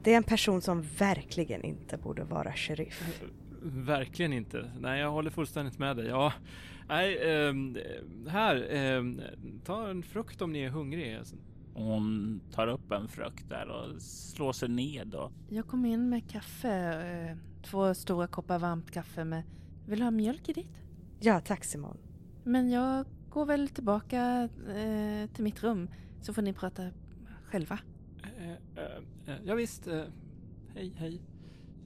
[0.04, 3.22] Det är en person som verkligen inte borde vara sheriff.
[3.64, 4.72] Verkligen inte.
[4.80, 6.08] Nej, jag håller fullständigt med dig.
[6.08, 6.34] Ja,
[6.88, 7.78] nej, ehm,
[8.28, 9.22] här, ehm,
[9.64, 11.20] ta en frukt om ni är hungrig.
[11.74, 16.30] Hon tar upp en frukt där och slår sig ned och Jag kom in med
[16.30, 16.72] kaffe.
[17.30, 19.44] eh, Två stora koppar varmt kaffe med...
[19.88, 20.82] Vill du ha mjölk i ditt?
[21.20, 21.98] Ja, tack Simon.
[22.44, 25.90] Men jag går väl tillbaka eh, till mitt rum
[26.22, 26.84] så får ni prata
[27.46, 27.80] själva.
[28.38, 28.56] Eh, eh,
[29.26, 29.88] eh, ja, visst.
[29.88, 30.04] Eh,
[30.76, 31.22] hej, hej.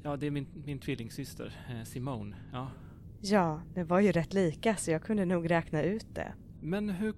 [0.03, 2.35] Ja, det är min, min tvillingsyster, eh, Simone.
[2.51, 2.69] Ja.
[3.31, 6.33] Ja, det var ju rätt lika så jag kunde nog räkna ut det.
[6.61, 7.13] Men hur...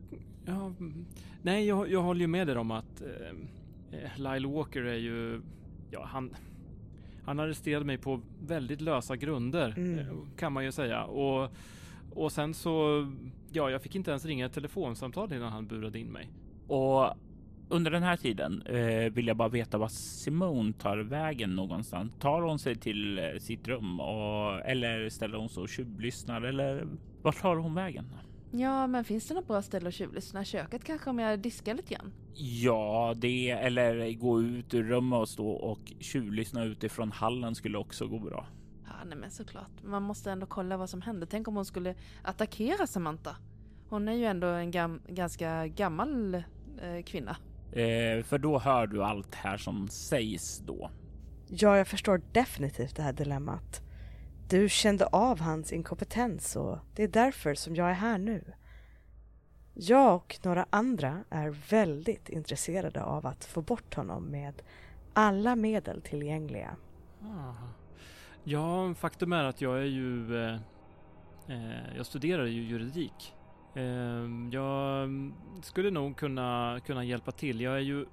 [0.46, 0.74] Ja,
[1.42, 5.42] nej, jag, jag håller ju med dig om att eh, eh, Lyle Walker är ju...
[5.92, 6.36] Ja, han...
[7.26, 10.00] Han arresterade mig på väldigt lösa grunder, Mm.
[10.00, 10.06] eh,
[10.38, 11.04] kan man ju säga.
[11.04, 11.52] Och,
[12.14, 13.08] och sen så...
[13.52, 16.30] Ja, jag fick inte ens ringa ett telefonsamtal innan han burade in mig.
[16.68, 17.10] Och
[17.70, 22.12] under den här tiden eh, vill jag bara veta vad Simone tar vägen någonstans.
[22.20, 26.88] Tar hon sig till eh, sitt rum och, eller ställer hon sig och tjuvlyssnar eller
[27.22, 28.06] vart tar hon vägen?
[28.52, 30.46] Ja, men finns det något bra ställe att tjuvlyssna?
[30.46, 32.14] Köket kanske om jag diskar lite grann?
[32.34, 38.08] Ja, det eller gå ut ur rummet och stå och tjuvlyssna utifrån hallen skulle också
[38.08, 38.48] gå bra.
[38.86, 39.84] Ja, nej men såklart.
[39.84, 41.28] Man måste ändå kolla vad som händer.
[41.28, 43.36] Tänk om hon skulle attackera Samantha.
[43.90, 46.36] Hon är ju ändå en gam ganska gammal
[46.82, 47.38] eh, kvinna.
[47.78, 50.92] Eh, för då hör du allt här som sägs då.
[51.48, 53.82] Ja, jag förstår definitivt det här dilemmat.
[54.50, 58.54] Du kände av hans inkompetens och det är därför som jag är här nu.
[59.74, 64.62] Jag och några andra är väldigt intresserade av att få bort honom med
[65.14, 66.76] alla medel tillgängliga.
[67.22, 67.54] Ah.
[68.44, 70.38] Ja, faktum är att jag är ju...
[70.44, 70.60] Eh,
[71.48, 73.34] eh, jag studerar ju juridik.
[73.78, 75.10] Ehm, jag
[75.62, 77.62] skulle nog kunna, kunna hjälpa till.
[77.62, 78.06] Jag är ju...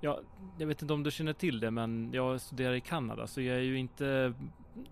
[0.00, 0.20] Ja,
[0.58, 3.56] jag vet inte om du känner till det, men jag studerar i Kanada, så jag
[3.56, 4.34] är ju inte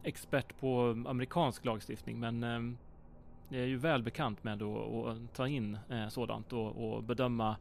[0.02, 2.78] expert på amerikansk lagstiftning, men ehm,
[3.48, 7.56] jag är ju väl bekant med att, att ta in eh, sådant och, och bedöma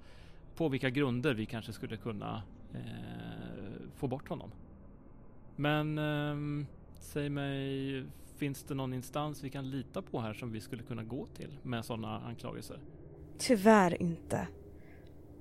[0.56, 4.52] på vilka grunder vi kanske skulle kunna eh, få bort honom.
[5.56, 8.04] Men ehm, säg mig,
[8.40, 11.58] finns det någon instans vi kan lita på här som vi skulle kunna gå till
[11.64, 12.80] med sådana anklagelser?
[13.38, 14.48] Tyvärr inte.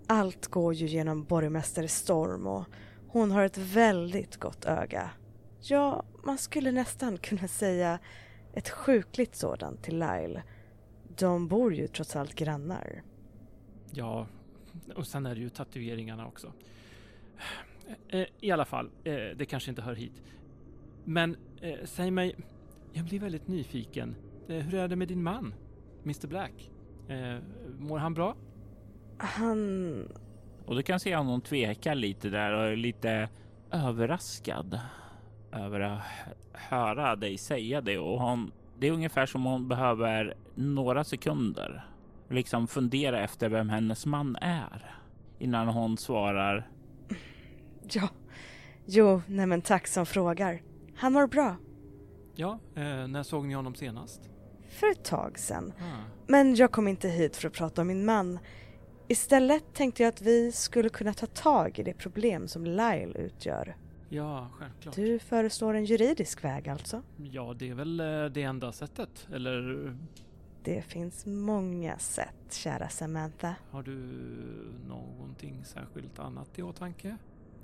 [0.06, 2.64] Allt går ju genom borgmästare Storm och
[3.08, 5.10] hon har ett väldigt gott öga.
[5.60, 7.98] Ja, man skulle nästan kunna säga
[8.52, 10.42] ett sjukligt sådant till Lyle.
[11.18, 13.02] De bor ju trots allt grannar.
[13.90, 14.26] Ja,
[14.96, 16.52] och sen är det ju tatueringarna också.
[18.08, 20.22] Eh, I alla fall, eh, det kanske inte hör hit.
[21.04, 22.36] Men eh, säg mig,
[22.92, 24.16] jag blir väldigt nyfiken.
[24.48, 25.54] Eh, hur är det med din man,
[26.04, 26.70] Mr Black?
[27.08, 27.38] Eh,
[27.78, 28.36] mår han bra?
[29.18, 30.12] Han...
[30.66, 33.28] Och du kan se honom tveka lite där och är lite
[33.70, 34.80] överraskad
[35.52, 36.02] över att
[36.52, 41.84] höra dig säga det och hon, det är ungefär som hon behöver några sekunder
[42.28, 44.94] liksom fundera efter vem hennes man är
[45.38, 46.68] innan hon svarar.
[47.92, 48.08] Ja.
[48.86, 50.62] Jo, nej men tack som frågar.
[50.96, 51.56] Han mår bra.
[52.40, 54.30] Ja, eh, när såg ni honom senast?
[54.68, 55.72] För ett tag sedan.
[55.80, 56.02] Ah.
[56.26, 58.38] Men jag kom inte hit för att prata om min man.
[59.08, 63.76] Istället tänkte jag att vi skulle kunna ta tag i det problem som Lyle utgör.
[64.08, 64.94] Ja, självklart.
[64.94, 67.02] Du föreslår en juridisk väg alltså?
[67.16, 69.28] Ja, det är väl eh, det enda sättet.
[69.34, 69.96] Eller
[70.62, 73.54] Det finns många sätt, kära Samantha.
[73.70, 73.96] har du
[74.88, 77.16] någonting särskilt annat i åtanke?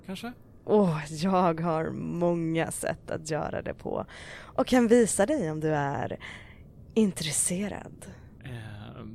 [0.05, 0.33] Kanske?
[0.65, 4.05] Åh, jag har många sätt att göra det på
[4.43, 6.17] och kan visa dig om du är
[6.93, 8.05] intresserad.
[8.43, 9.05] Eh,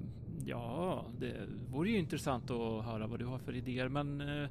[0.46, 1.34] ja, det
[1.72, 4.48] vore ju intressant att höra vad du har för idéer, men eh,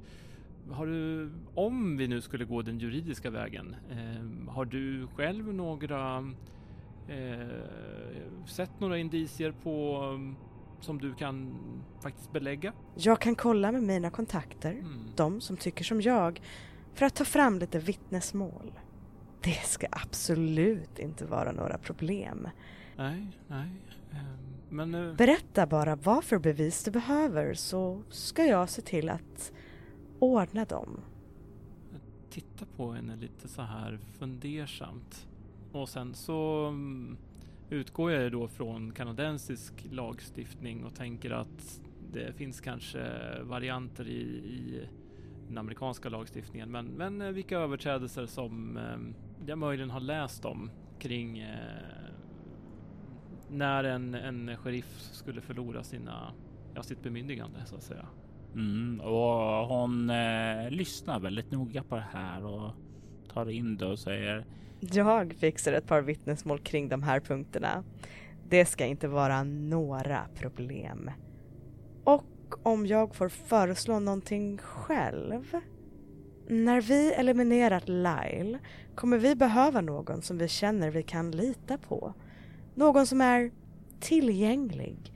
[0.71, 6.17] har du, om vi nu skulle gå den juridiska vägen, eh, har du själv några
[7.07, 7.47] eh,
[8.47, 10.35] sett några indicier på um,
[10.81, 11.55] som du kan
[12.03, 12.73] faktiskt belägga?
[12.95, 14.99] Jag kan kolla med mina kontakter, Mm.
[15.15, 16.41] de som tycker som jag,
[16.93, 18.71] för att ta fram lite vittnesmål.
[19.43, 22.47] Det ska absolut inte vara några problem.
[22.97, 23.69] Nej, nej.
[24.11, 24.17] Eh,
[24.69, 29.53] men eh, Berätta bara vad för bevis du behöver så ska jag se till att
[30.19, 31.01] ordna dem.
[32.29, 35.27] titta på henne lite så här fundersamt.
[35.71, 37.17] Och sen så mm,
[37.69, 43.09] utgår jag då från kanadensisk lagstiftning och tänker att det finns kanske
[43.43, 44.87] varianter i, i
[45.49, 46.71] den amerikanska lagstiftningen.
[46.71, 51.55] Men, men eh, vilka överträdelser som eh, jag möjligen har läst om kring eh,
[53.49, 56.33] när en, en sheriff skulle förlora sina,
[56.75, 58.05] ja, sitt bemyndigande så att säga.
[58.53, 62.71] Mm, och hon eh, lyssnar väldigt noga på det här och
[63.33, 64.45] tar in det och säger
[64.79, 67.83] Jag fixar ett par vittnesmål kring de här punkterna.
[68.49, 71.11] Det ska inte vara några problem.
[72.03, 72.23] Och
[72.63, 75.57] om jag får föreslå någonting själv?
[76.47, 78.59] När vi eliminerat Lyle
[78.95, 82.13] kommer vi behöva någon som vi känner vi kan lita på.
[82.75, 83.51] Någon som är
[83.99, 85.13] tillgänglig.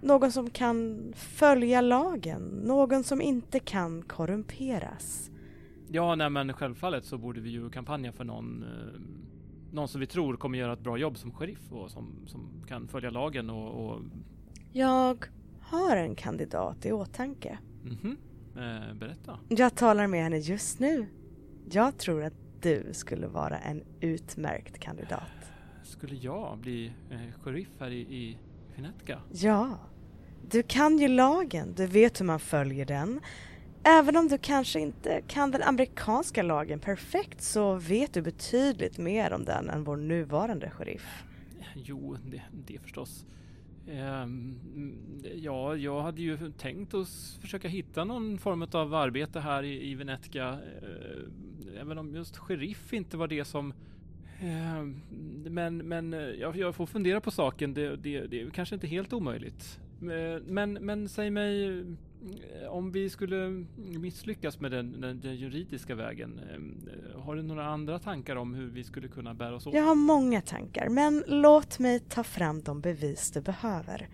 [0.00, 2.42] Någon som kan följa lagen.
[2.42, 5.30] Någon som inte kan korrumperas.
[5.88, 9.00] Ja, nej men självfallet så borde vi ju kampanja för någon, eh,
[9.72, 12.88] någon som vi tror kommer göra ett bra jobb som sheriff och som, som kan
[12.88, 13.86] följa lagen och...
[13.86, 14.00] och
[14.72, 15.24] Jag
[15.72, 17.58] har en kandidat i åtanke.
[17.84, 18.16] mhm.
[18.56, 19.38] Eh, berätta.
[19.48, 21.06] Jag talar med henne just nu.
[21.70, 25.22] Jag tror att du skulle vara en utmärkt kandidat.
[25.84, 28.38] Skulle jag bli eh, sheriff här i, i
[28.74, 29.18] Finetka?
[29.32, 29.78] Ja,
[30.50, 33.20] du kan ju lagen, du vet hur man följer den.
[33.84, 39.32] Även om du kanske inte kan den amerikanska lagen perfekt så vet du betydligt mer
[39.32, 41.24] om den än vår nuvarande sheriff.
[41.74, 43.26] Jo, det, det förstås.
[43.88, 44.54] Ehm,
[45.34, 47.08] ja, jag hade ju tänkt att
[47.40, 50.44] försöka hitta någon form av arbete här i, i Venetka.
[50.48, 51.32] Ehm,
[51.80, 53.74] även om just sheriff inte var det som...
[54.40, 55.00] Ehm,
[55.50, 57.74] men men eh, jag, jag får fundera på saken.
[57.74, 59.80] Det, det, det är kanske inte helt omöjligt.
[60.46, 61.84] Men, men säg mig,
[62.22, 67.66] Eh, om vi skulle misslyckas med den, den, den juridiska vägen, eh, har du några
[67.66, 69.74] andra tankar om hur vi skulle kunna bära oss åt?
[69.74, 74.08] Jag har många tankar, men låt mig ta fram de bevis du behöver.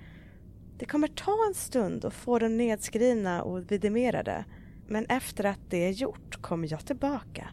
[0.78, 4.44] Det kommer ta en stund att få dem nedskrivna och vidimerade,
[4.86, 7.50] men efter att det är gjort kommer jag tillbaka.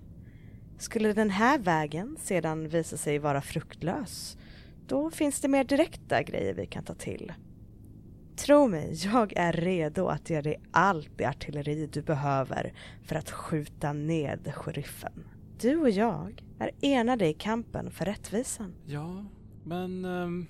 [0.77, 4.37] Skulle den här vägen sedan visa sig vara fruktlös,
[4.87, 7.33] då finns det mer direkta grejer vi kan ta till.
[8.35, 13.31] Tro mig, jag är redo att ge dig allt det artilleri du behöver för att
[13.31, 15.23] skjuta ned sheriffen.
[15.59, 18.73] Du och jag är enade i kampen för rättvisan.
[18.85, 19.25] Ja,
[19.63, 20.45] men ehm,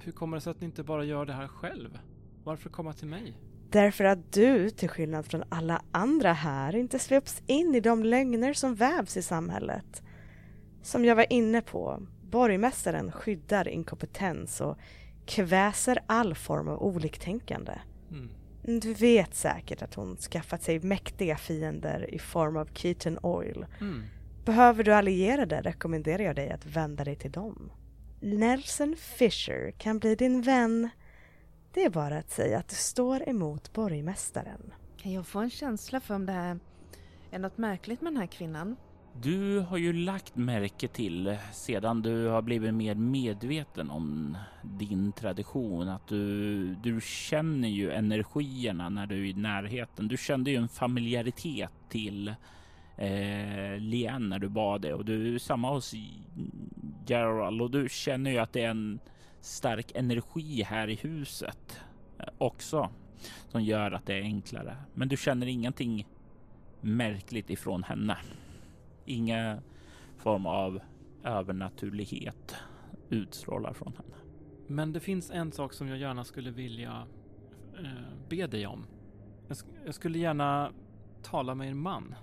[0.00, 1.98] hur kommer det sig att ni inte bara gör det här själv?
[2.44, 3.36] Varför komma till mig?
[3.70, 8.52] Därför att du, till skillnad från alla andra här, inte sveps in i de lögner
[8.52, 10.02] som vävs i samhället.
[10.82, 14.78] Som jag var inne på, borgmästaren skyddar inkompetens och
[15.26, 17.78] kväser all form av oliktänkande.
[18.10, 18.30] Mm.
[18.62, 23.66] Du vet säkert att hon skaffat sig mäktiga fiender i form av Keaton Oil.
[23.80, 24.02] Mm.
[24.44, 27.72] Behöver du allierade rekommenderar jag dig att vända dig till dem.
[28.20, 30.88] Nelson Fisher kan bli din vän.
[31.72, 34.72] Det är bara att säga att du står emot borgmästaren.
[34.96, 36.58] Kan jag få en känsla för om det här
[37.30, 38.76] är något märkligt med den här kvinnan?
[39.22, 45.88] Du har ju lagt märke till sedan du har blivit mer medveten om din tradition
[45.88, 50.08] att du, du känner ju energierna när du är i närheten.
[50.08, 52.28] Du kände ju en familjaritet till
[52.96, 55.94] eh, Lien när du bad det och du är samma hos
[57.06, 58.98] Gerald och du känner ju att det är en
[59.40, 61.80] stark energi här i huset
[62.18, 62.90] eh, också
[63.48, 64.76] som gör att det är enklare.
[64.94, 66.06] Men du känner ingenting
[66.80, 68.16] märkligt ifrån henne.
[69.06, 69.62] Inga
[70.18, 70.80] form av
[71.24, 72.54] övernaturlighet
[73.10, 74.14] utstrålar från henne.
[74.66, 77.06] Men det finns en sak som jag gärna skulle vilja
[77.78, 78.86] eh, be dig om.
[79.48, 80.72] Jag, sk- jag skulle gärna
[81.22, 82.14] tala med er man.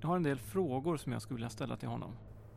[0.00, 2.16] Jag har en del frågor som jag skulle vilja ställa till honom.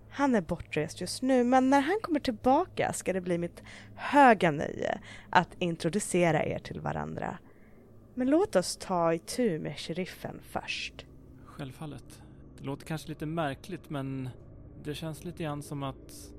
[0.09, 3.63] Han är bortrest just nu, men när han kommer tillbaka ska det bli mitt
[3.95, 7.37] höga nöje att introducera er till varandra.
[8.13, 11.05] Men låt oss ta itu med sheriffen först.
[11.45, 12.22] Självfallet.
[12.63, 14.29] Det låter kanske lite märkligt men
[14.83, 16.31] det känns lite grann som att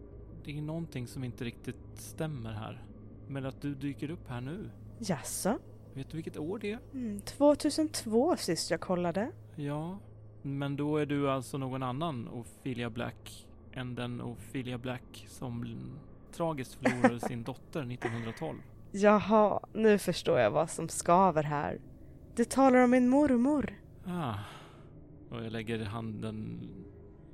[0.44, 2.84] det är någonting som inte riktigt stämmer här.
[3.28, 4.70] Med att du dyker upp här nu.
[4.98, 5.58] Jaså?
[5.94, 6.78] Vet du vilket år det är?
[6.92, 9.30] Mm, 2002 sist jag kollade.
[9.56, 9.98] Ja,
[10.42, 15.76] men då är du alltså någon annan Ophelia Black än den Ophelia Black som
[16.32, 18.58] tragiskt förlorade sin dotter 1912.
[18.92, 21.80] Jaha, nu förstår jag vad som skaver här.
[22.36, 23.74] Du talar om min mormor.
[24.06, 24.34] Ah.
[25.30, 26.68] Och jag lägger handen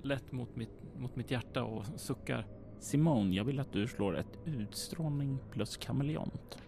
[0.02, 2.46] lätt mot mitt, mot mitt hjärta och suckar.
[2.78, 6.58] Simone, jag vill att du slår ett utstrålning plus kameleont.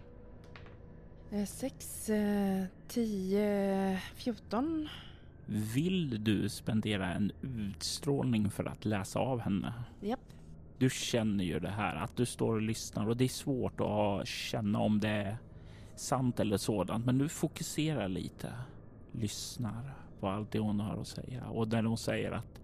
[1.31, 4.89] Eh, Sex, eh, tio, fjorton.
[5.45, 9.73] Vill du spendera en utstrålning för att läsa av henne?
[10.01, 10.19] Japp.
[10.77, 14.27] Du känner ju det här att du står och lyssnar och det är svårt att
[14.27, 15.37] känna om det är
[15.95, 17.05] sant eller sådant.
[17.05, 18.53] Men du fokuserar lite,
[19.11, 22.61] lyssnar på allt det hon har att säga och när hon säger att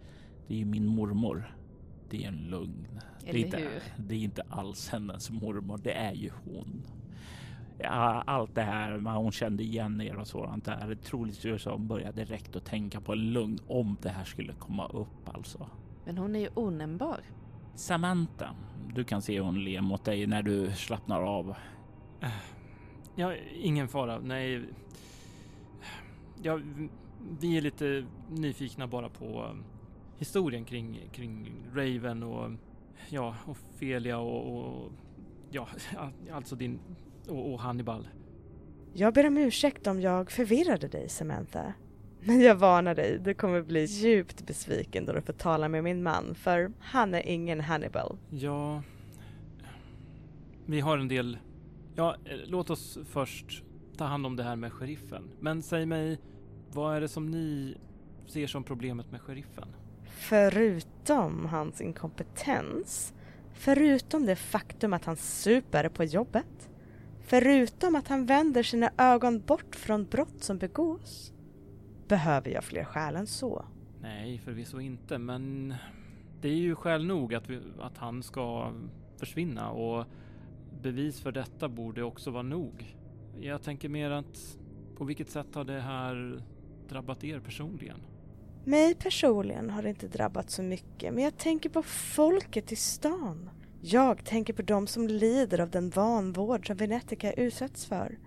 [0.48, 1.56] det är min mormor.
[2.10, 2.88] Det är en lögn.
[3.24, 3.82] Det är, inte, hur?
[3.98, 5.80] det är inte alls hennes mormor.
[5.84, 6.84] Det är ju hon.
[8.26, 10.96] Allt det här, hon kände igen er och sådant där.
[10.96, 14.88] Troligtvis så hon började direkt att tänka på en lögn om det här skulle komma
[14.88, 15.70] upp alltså.
[16.06, 17.20] Men hon är ju onämnbar.
[17.76, 18.56] Samantha,
[18.96, 21.56] du kan se hon ler mot dig när du slappnar av.
[23.16, 24.20] Ja, ingen fara.
[24.20, 24.64] Nej.
[26.42, 26.60] Ja,
[27.40, 29.64] vi är lite nyfikna bara på um,
[30.18, 32.52] historien kring, kring Raven och
[33.10, 34.92] ja, Ophelia och, och
[35.52, 35.68] ja,
[36.32, 36.80] alltså din
[37.28, 38.08] och, och Hannibal.
[38.94, 41.74] Jag ber om ursäkt om jag förvirrade dig, Samantha.
[42.22, 46.04] Men jag varnar dig, du kommer bli djupt besviken då du får tala med min
[46.04, 48.18] man, för han är ingen Hannibal.
[48.30, 48.84] Ja...
[50.66, 51.38] Vi har en del...
[51.96, 53.64] Ja, eh, låt oss först
[53.98, 55.24] ta hand om det här med sheriffen.
[55.40, 56.20] Men säg mig,
[56.74, 57.78] vad är det som ni
[58.28, 59.68] ser som problemet med sheriffen?
[60.04, 63.14] Förutom hans inkompetens,
[63.54, 66.70] förutom det faktum att han super på jobbet,
[67.22, 71.34] förutom att han vänder sina ögon bort från brott som begås,
[72.08, 73.66] behöver jag fler skäl än så.
[74.02, 75.74] Nej, förvisso inte, men
[76.42, 78.74] det är ju skäl nog att, vi, att han ska
[79.18, 80.06] försvinna och
[80.82, 82.96] bevis för detta borde också vara nog.
[83.40, 84.58] Jag tänker mer att
[84.98, 86.44] på vilket sätt har det här
[86.90, 87.98] drabbat er personligen?
[88.66, 93.50] Mig personligen har det inte drabbat så mycket, men jag tänker på folket i stan.
[93.82, 98.18] Jag tänker på de som lider av den vanvård som Venetica utsätts för.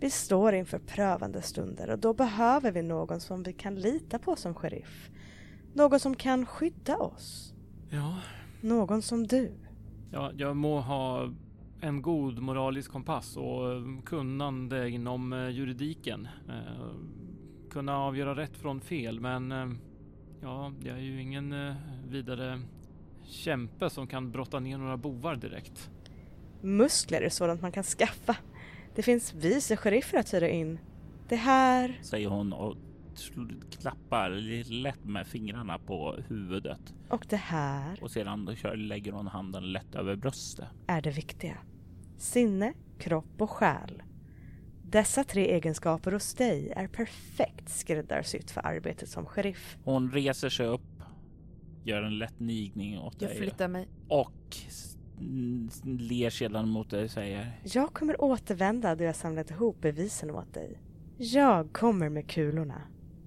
[0.00, 4.36] Vi står inför prövande stunder och då behöver vi någon som vi kan lita på
[4.36, 5.10] som sheriff.
[5.74, 7.54] Någon som kan skydda oss.
[7.90, 8.18] Ja,
[8.60, 9.52] Någon som du.
[10.12, 11.32] ja jag må ha
[11.80, 16.28] en god moralisk kompass och eh, kunnande inom eh, juridiken.
[17.74, 19.66] Kunna avgöra rätt från fel, men eh,
[20.42, 21.74] ja, jag är ju ingen eh,
[22.08, 22.60] vidare
[23.24, 25.90] kämpe som kan brotta ner några bovar direkt.
[26.62, 28.36] Muskler är sådant man kan skaffa.
[28.94, 30.78] Det finns vice sheriffer att hyra in.
[31.28, 31.98] Det här...
[32.02, 32.76] Säger hon och
[33.80, 36.94] klappar lite lätt med fingrarna på huvudet.
[37.08, 40.68] Och det här Och sedan lägger hon handen lätt över bröstet.
[40.86, 41.56] är det viktiga.
[42.16, 44.02] Sinne, kropp och själ.
[44.94, 49.76] Dessa tre egenskaper hos dig är perfekt skräddarsytt för arbetet som sheriff.
[49.84, 51.02] Hon reser sig upp,
[51.84, 53.88] gör en lätt nigning åt Jag dig flyttar mig.
[54.08, 54.56] och
[55.84, 60.54] ler sedan mot dig och säger Jag kommer återvända då jag samlat ihop bevisen åt
[60.54, 60.78] dig.
[61.18, 62.82] Jag kommer med kulorna.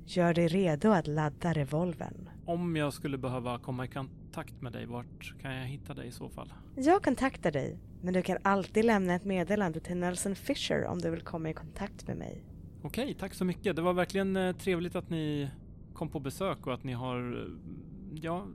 [0.06, 2.30] Gör dig redo att ladda revolvern.
[2.48, 6.12] Om jag skulle behöva komma i kontakt med dig, vart kan jag hitta dig i
[6.12, 6.54] så fall?
[6.76, 11.10] Jag kontaktar dig, men du kan alltid lämna ett meddelande till Nelson Fisher om du
[11.10, 12.44] vill komma i kontakt med mig.
[12.84, 13.76] Okej, tack så mycket.
[13.76, 15.50] Det var verkligen eh, trevligt att ni
[15.94, 18.48] kom på besök och att ni har, eh, ja,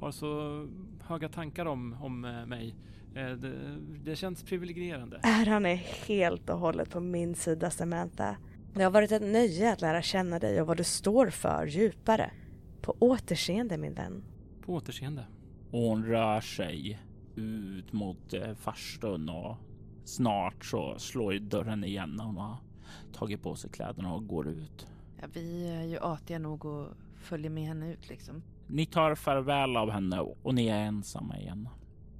[0.00, 0.66] har så
[1.02, 2.74] höga tankar om, om eh, mig.
[3.14, 5.20] Det, det känns privilegierande.
[5.22, 5.74] Äran är
[6.06, 8.36] helt och hållet på min sida, Samantha.
[8.74, 12.30] Det har varit ett nöje att lära känna dig och vad du står för djupare.
[12.84, 14.24] På återseende, min vän.
[14.60, 15.26] På återseende.
[15.70, 17.00] och hon rör sig
[17.36, 19.56] ut mot eh, farstun och
[20.04, 22.56] snart så slår dörren igen när hon har
[23.12, 24.86] tagit på sig kläderna och går ut.
[25.20, 28.42] Ja, vi är ju artiga nog och följer med henne ut liksom.
[28.66, 31.68] Ni tar farväl av henne och ni är ensamma igen.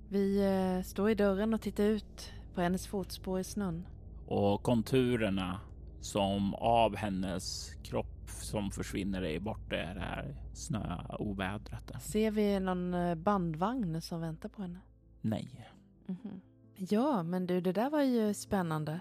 [0.08, 3.86] Vi eh, står i dörren och tittar ut på hennes fotspår i snön.
[4.26, 5.60] och konturerna
[6.00, 12.02] som av hennes kropp som försvinner är borta är det här snöovädret.
[12.02, 14.80] Ser vi någon eh, bandvagn som väntar på henne?
[15.20, 15.70] Nej,
[16.06, 16.40] Mhm.
[16.76, 19.00] Ja, men du, det där var ju spännande.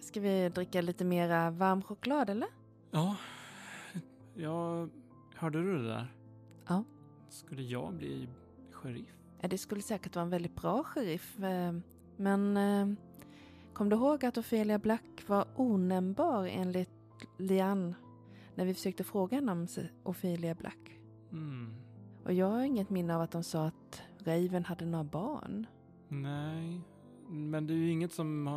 [0.00, 2.48] Ska vi dricka lite mera varm choklad eller?
[2.90, 3.16] Ja,
[4.34, 4.88] ja,
[5.34, 6.14] hörde du det där?
[6.68, 6.84] Ja.
[7.28, 8.28] Skulle jag bli
[8.70, 9.14] sheriff?
[9.40, 11.40] Ja, det skulle säkert vara en väldigt bra sheriff.
[11.40, 11.72] eh,
[12.16, 12.88] Men eh,
[13.72, 16.90] kom du ihåg att Ophelia Black var onämnbar enligt
[17.38, 17.94] Lian
[18.54, 19.66] när vi försökte fråga henne om
[20.02, 21.00] Ophelia Black?
[21.32, 21.74] Mm.
[22.24, 25.66] Och jag har inget minne av att de sa att Raven hade några barn.
[26.08, 26.80] Nej,
[27.28, 28.50] men det är ju inget som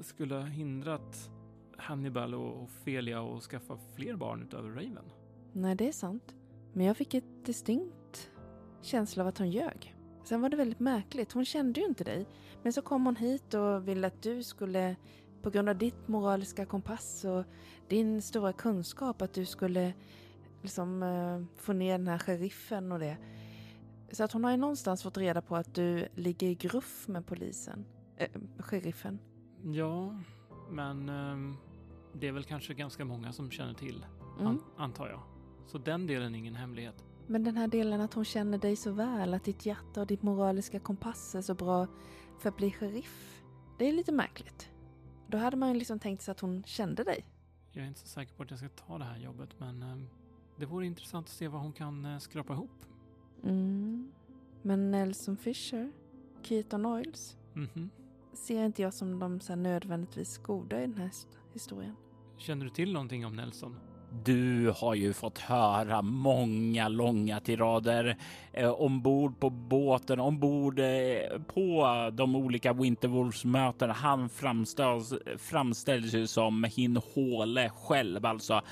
[0.00, 1.30] skulle ha hindrat
[1.76, 5.04] Hannibal och Ophelia att skaffa fler barn utöver Raven.
[5.52, 6.34] Nej, det är sant.
[6.72, 8.30] Men jag fick ett distinkt
[8.82, 9.94] känsla av att hon ljög.
[10.24, 11.32] Sen var det väldigt märkligt.
[11.32, 12.26] Hon kände ju inte dig.
[12.62, 14.96] Men så kom hon hit och ville att du skulle,
[15.42, 17.44] på grund av ditt moraliska kompass och
[17.88, 19.94] din stora kunskap, att du skulle
[20.62, 23.16] liksom eh, få ner den här sheriffen och det.
[24.12, 27.26] Så att hon har ju någonstans fått reda på att du ligger i gruff med
[27.26, 27.84] polisen.
[28.16, 28.28] Eh,
[28.58, 29.18] sheriffen.
[29.64, 30.20] Ja,
[30.70, 31.56] men ehm,
[32.14, 34.06] det är väl kanske ganska många som känner till,
[34.38, 34.46] Mm.
[34.46, 35.22] an- antar jag.
[35.66, 37.04] Så den delen är ingen hemlighet.
[37.26, 40.22] Men den här delen att hon känner dig så väl, att ditt hjärta och ditt
[40.22, 41.86] moraliska kompass är så bra
[42.38, 43.42] för att bli sheriff.
[43.78, 44.68] Det är lite märkligt.
[45.30, 47.24] Då hade man ju liksom tänkt sig att hon kände dig.
[47.72, 50.08] Jag är inte så säker på att jag ska ta det här jobbet, men ehm,
[50.56, 52.70] det vore intressant att se vad hon kan eh, skrapa ihop.
[53.44, 54.12] Mm.
[54.62, 55.92] Men Nelson Fisher,
[56.42, 57.90] Keaton Oils, Mhm.
[58.32, 61.96] ser inte jag som de så nödvändigtvis goda i den här hist- historien.
[62.36, 63.76] Känner du till någonting om Nelson?
[64.24, 68.16] Du har ju fått höra många långa tirader
[68.52, 73.92] eh, ombord på båten, ombord eh, på de olika Winterwolves-mötena.
[73.92, 78.62] Han framställs, framställs ju som Hin Håle själv, alltså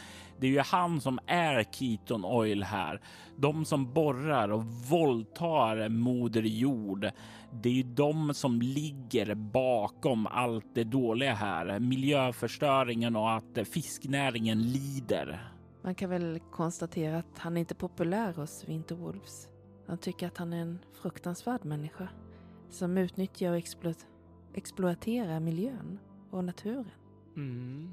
[0.41, 3.01] det är ju han som är Keaton Oil här.
[3.37, 7.11] De som borrar och våldtar Moder Jord.
[7.53, 11.79] Det är ju de som ligger bakom allt det dåliga här.
[11.81, 15.53] Miljöförstöringen och att fisknäringen lider.
[15.83, 19.49] Man kan väl konstatera att han inte är populär hos Winterwolves.
[19.87, 22.09] Han tycker att han är en fruktansvärd människa
[22.71, 23.93] som utnyttjar och explo
[24.55, 25.99] exploaterar miljön
[26.31, 26.91] och naturen.
[27.37, 27.93] Mm.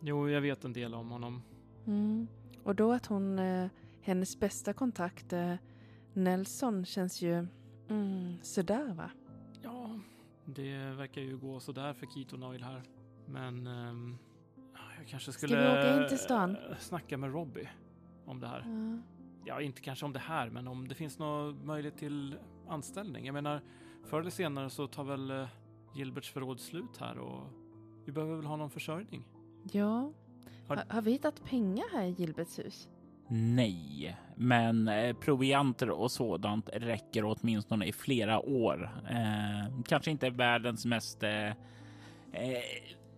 [0.00, 1.42] Jo, jag vet en del om honom.
[1.86, 2.28] Mm.
[2.64, 3.68] Och då att hon, eh,
[4.00, 5.54] hennes bästa kontakt, eh,
[6.12, 7.46] Nelson, känns ju
[7.88, 9.10] mm, sådär va?
[9.62, 10.00] Ja,
[10.44, 12.82] det verkar ju gå sådär för Keaton Oil här.
[13.26, 14.18] Men ehm,
[14.98, 16.56] jag kanske skulle vi åka in till stan?
[16.78, 17.68] snacka med Robbie
[18.24, 18.64] om det här.
[18.66, 19.02] Ja.
[19.48, 23.26] Ja, inte kanske om det här, men om det finns någon möjlighet till anställning.
[23.26, 23.60] Jag menar,
[24.04, 25.48] förr eller senare så tar väl eh,
[25.94, 27.42] Gilberts förråd slut här och
[28.04, 29.24] vi behöver väl ha någon försörjning.
[29.72, 30.12] ja.
[30.68, 32.88] Har- Har, har vi hittat pengar här i Gilberts hus?
[33.28, 38.90] Nej, men eh, provianter och sådant räcker åtminstone i flera år.
[39.10, 41.54] Eh, kanske inte världens mest eh, eh,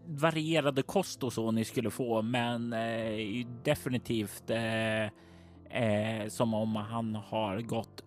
[0.06, 7.60] varierade kost och så ni skulle få, men eh, definitivt eh, som om han har
[7.60, 8.04] gått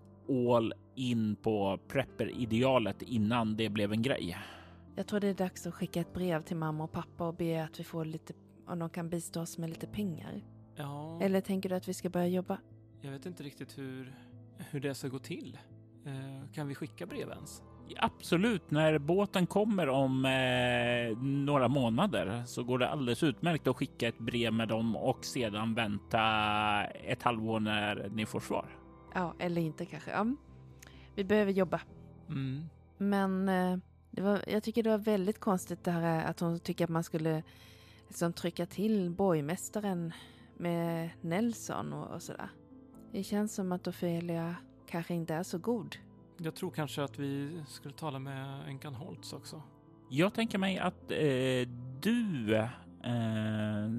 [0.49, 4.37] all in på prepper-idealet innan det blev en grej.
[4.95, 7.63] Jag tror det är dags att skicka ett brev till mamma och pappa och be
[7.63, 8.33] att vi får lite,
[8.67, 10.41] om de kan bistå oss med lite pengar.
[10.75, 12.57] Ja, Eller tänker du att vi ska börja jobba?
[13.01, 14.15] jag vet inte riktigt hur,
[14.57, 15.57] hur det ska gå till.
[16.05, 17.61] Eh, kan vi skicka brev ens?
[17.97, 24.07] Absolut, när båten kommer om eh, några månader så går det alldeles utmärkt att skicka
[24.07, 26.21] ett brev med dem och sedan vänta
[26.85, 28.77] ett halvår när ni får svar.
[29.13, 30.11] Ja, eller inte kanske.
[30.11, 30.25] Ja.
[31.15, 31.81] Vi behöver jobba.
[32.29, 32.63] Mm.
[32.97, 33.77] Men eh,
[34.11, 37.03] det var, jag tycker det var väldigt konstigt det här att hon tycker att man
[37.03, 37.43] skulle
[38.11, 40.13] liksom trycka till borgmästaren
[40.57, 42.49] med Nelson och, och sådär.
[43.11, 44.55] Det känns som att Ofelia
[44.87, 45.95] kanske inte är så god.
[46.37, 49.61] Jag tror kanske att vi skulle tala med Enkan Holtz också.
[50.09, 51.69] Jag tänker mig att eh,
[52.01, 53.89] du, eh,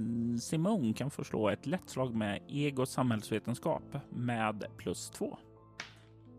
[0.41, 5.39] Simon, kan få slå ett lätt slag med ego samhällsvetenskap med plus två.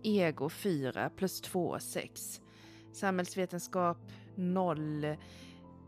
[0.04, 2.42] Ego 4 plus 2 6.
[2.92, 3.98] Samhällsvetenskap
[4.36, 5.18] 0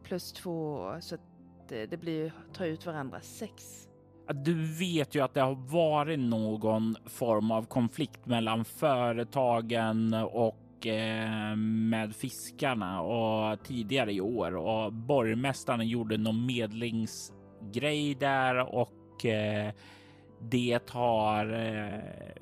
[0.04, 1.18] plus 2 så
[1.66, 3.88] att eh, det, blir ta ut varandra sex.
[4.34, 11.56] Du vet ju att det har varit någon form av konflikt mellan företagen och eh,
[11.56, 19.74] med fiskarna och tidigare i år och borgmästaren gjorde någon medlingsgrej där och eh,
[20.50, 22.00] det har, eh,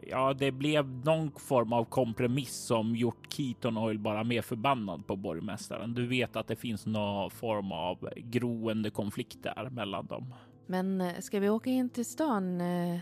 [0.09, 5.15] ja, det blev någon form av kompromiss som gjort Keaton Oil bara mer förbannad på
[5.15, 5.93] borgmästaren.
[5.93, 10.33] Du vet att det finns någon form av groende konflikt där mellan dem.
[10.67, 12.99] Men eh, ska vi åka in till stan eh,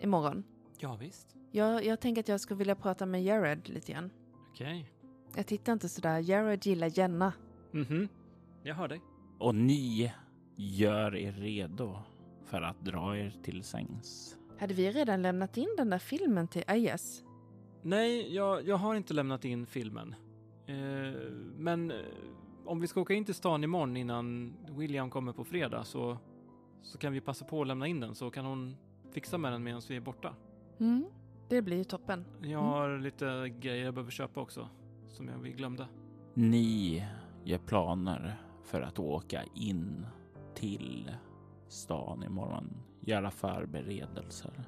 [0.00, 0.44] imorgon?
[0.78, 1.36] Ja, visst.
[1.52, 4.10] Jag, jag tänker att jag skulle vilja prata med Jared lite grann.
[4.50, 4.90] Okej.
[5.36, 6.18] Jag tittar inte sådär.
[6.18, 7.32] Jared gillar Jenna.
[7.72, 8.08] Mhm.
[8.62, 9.00] Jag hör dig.
[9.38, 10.12] Och ni
[10.56, 11.96] gör er redo
[12.44, 14.36] för att dra er till sängs.
[14.60, 17.24] Hade vi redan lämnat in den där filmen till Ayas?
[17.82, 20.14] Nej, jag, jag har inte lämnat in filmen.
[20.66, 21.22] Eh,
[21.56, 21.96] men eh,
[22.64, 26.18] om vi ska åka in till stan imorgon innan William kommer på fredag så,
[26.82, 28.76] så kan vi passa på att lämna in den så kan hon
[29.12, 30.34] fixa med den medan vi är borta.
[30.80, 31.04] Mm,
[31.48, 32.24] det blir ju toppen.
[32.42, 34.68] Jag har lite grejer jag behöver köpa också
[35.08, 35.86] som jag glömde.
[36.34, 37.04] Ni
[37.44, 40.06] gör planer för att åka in
[40.54, 41.10] till
[41.68, 42.89] stan imorgon.
[43.10, 44.64] Göra förberedelser.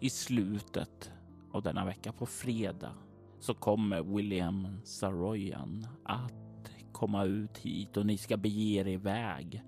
[0.00, 1.12] I slutet
[1.52, 2.92] av denna vecka på fredag
[3.38, 9.62] så kommer William Saroyan att komma ut hit och ni ska bege er iväg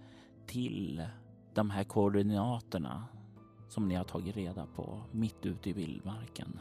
[0.47, 1.07] till
[1.55, 3.09] de här koordinaterna
[3.69, 6.59] som ni har tagit reda på mitt ute i vildmarken.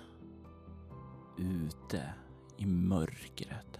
[1.38, 2.14] Ute
[2.58, 3.80] i mörkret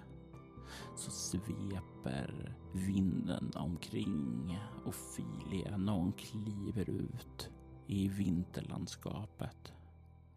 [0.96, 7.51] så sveper vinden omkring Ofilia när hon kliver ut
[7.92, 9.74] i vinterlandskapet.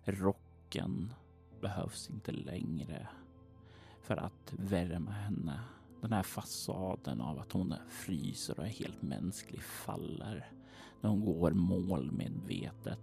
[0.05, 1.15] Rocken
[1.61, 3.09] behövs inte längre
[4.01, 5.61] för att värma henne.
[6.01, 10.51] Den här fasaden av att hon fryser och är helt mänsklig faller
[11.01, 12.99] när hon går målmedvetet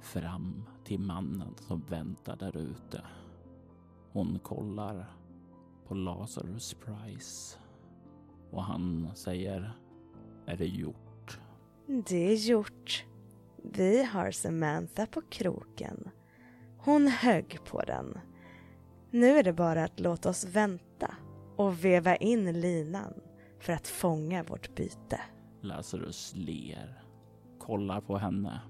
[0.00, 3.02] fram till mannen som väntar där ute.
[4.12, 5.16] Hon kollar
[5.86, 7.58] på Lazarus Price
[8.50, 9.72] och han säger
[10.46, 11.40] är det gjort?
[11.86, 13.04] Det är gjort.
[13.62, 16.10] Vi har Samantha på kroken.
[16.78, 18.18] Hon högg på den.
[19.10, 21.14] Nu är det bara att låta oss vänta
[21.56, 23.14] och veva in linan
[23.60, 25.20] för att fånga vårt byte.
[25.60, 27.02] Lazarus ler,
[27.58, 28.60] kollar på henne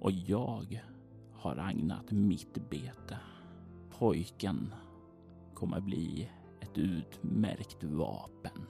[0.00, 0.84] och jag
[1.32, 3.18] har agnat mitt bete.
[3.98, 4.74] Pojken
[5.54, 8.66] kommer bli ett utmärkt vapen.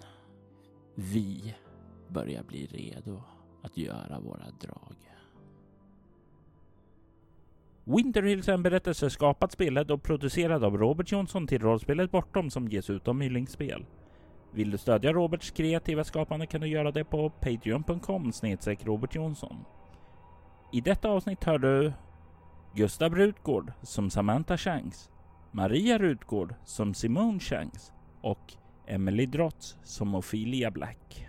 [0.94, 1.54] Vi
[2.08, 3.22] börjar bli redo
[3.62, 4.96] att göra våra drag.
[7.85, 12.51] Winter Hills är en berättelse skapad, spelad och producerad av Robert Jonsson till rollspelet Bortom
[12.51, 13.87] som ges ut av Mylingsspel.
[14.53, 19.57] Vill du stödja Roberts kreativa skapande kan du göra det på patreon.com snedstreck Robert Jonsson.
[20.72, 21.93] I detta avsnitt hör du
[22.74, 25.11] Gustav Rutgård som Samantha Shanks,
[25.53, 28.55] Maria Rutgård som Simone Shanks och
[28.87, 31.26] Emily Drotz som Ophelia Black.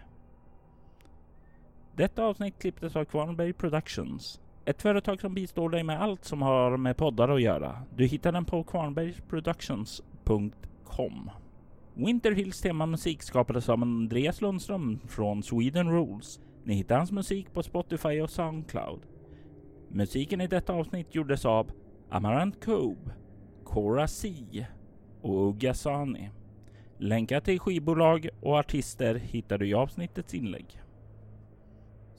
[1.95, 4.40] Detta avsnitt klipptes av Kvarnberg Productions.
[4.65, 7.83] Ett företag som bistår dig med allt som har med poddar att göra.
[7.95, 11.29] Du hittar den på kvarnbergsproductions.com.
[11.93, 16.39] Winter Hills temamusik skapades av Andreas Lundström från Sweden Rules.
[16.63, 19.01] Ni hittar hans musik på Spotify och Soundcloud.
[19.89, 21.71] Musiken i detta avsnitt gjordes av
[22.09, 23.11] Amarant Cove,
[23.63, 24.33] Cora C
[25.21, 26.29] och Ugga Sani.
[26.97, 30.81] Länkar till skivbolag och artister hittar du i avsnittets inlägg.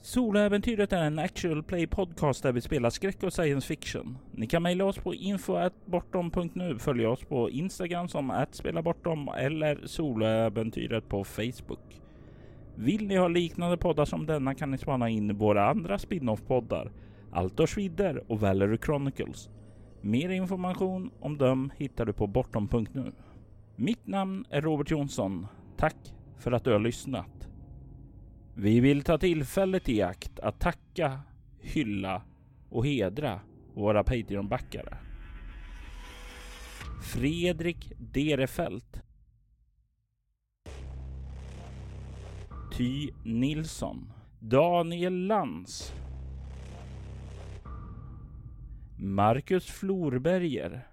[0.05, 4.17] Soloäventyret är en actual play podcast där vi spelar skräck och science fiction.
[4.31, 9.79] Ni kan mejla oss på info.bortom.nu, följa oss på Instagram som att spela bortom eller
[9.85, 12.01] soloäventyret på Facebook.
[12.75, 16.91] Vill ni ha liknande poddar som denna kan ni spana in våra andra spin-off-poddar
[17.31, 19.49] Altors Vidder och Valery Chronicles.
[20.01, 23.11] Mer information om dem hittar du på bortom.nu.
[23.75, 25.47] Mitt namn är Robert Jonsson.
[25.77, 27.42] Tack för att du har lyssnat.
[28.55, 31.19] Vi vill ta tillfället i akt att tacka,
[31.59, 32.21] hylla
[32.69, 33.39] och hedra
[33.73, 34.97] våra Patreon-backare.
[37.03, 39.01] Fredrik Derefelt.
[42.77, 44.13] Ty Nilsson.
[44.39, 45.93] Daniel Lantz.
[48.97, 50.87] Marcus Florberger.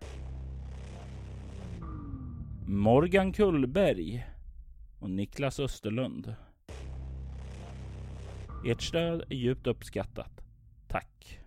[2.66, 4.26] Morgan Kullberg.
[4.98, 6.34] Och Niklas Österlund.
[8.64, 10.40] Ert stöd är djupt uppskattat.
[10.88, 11.39] Tack!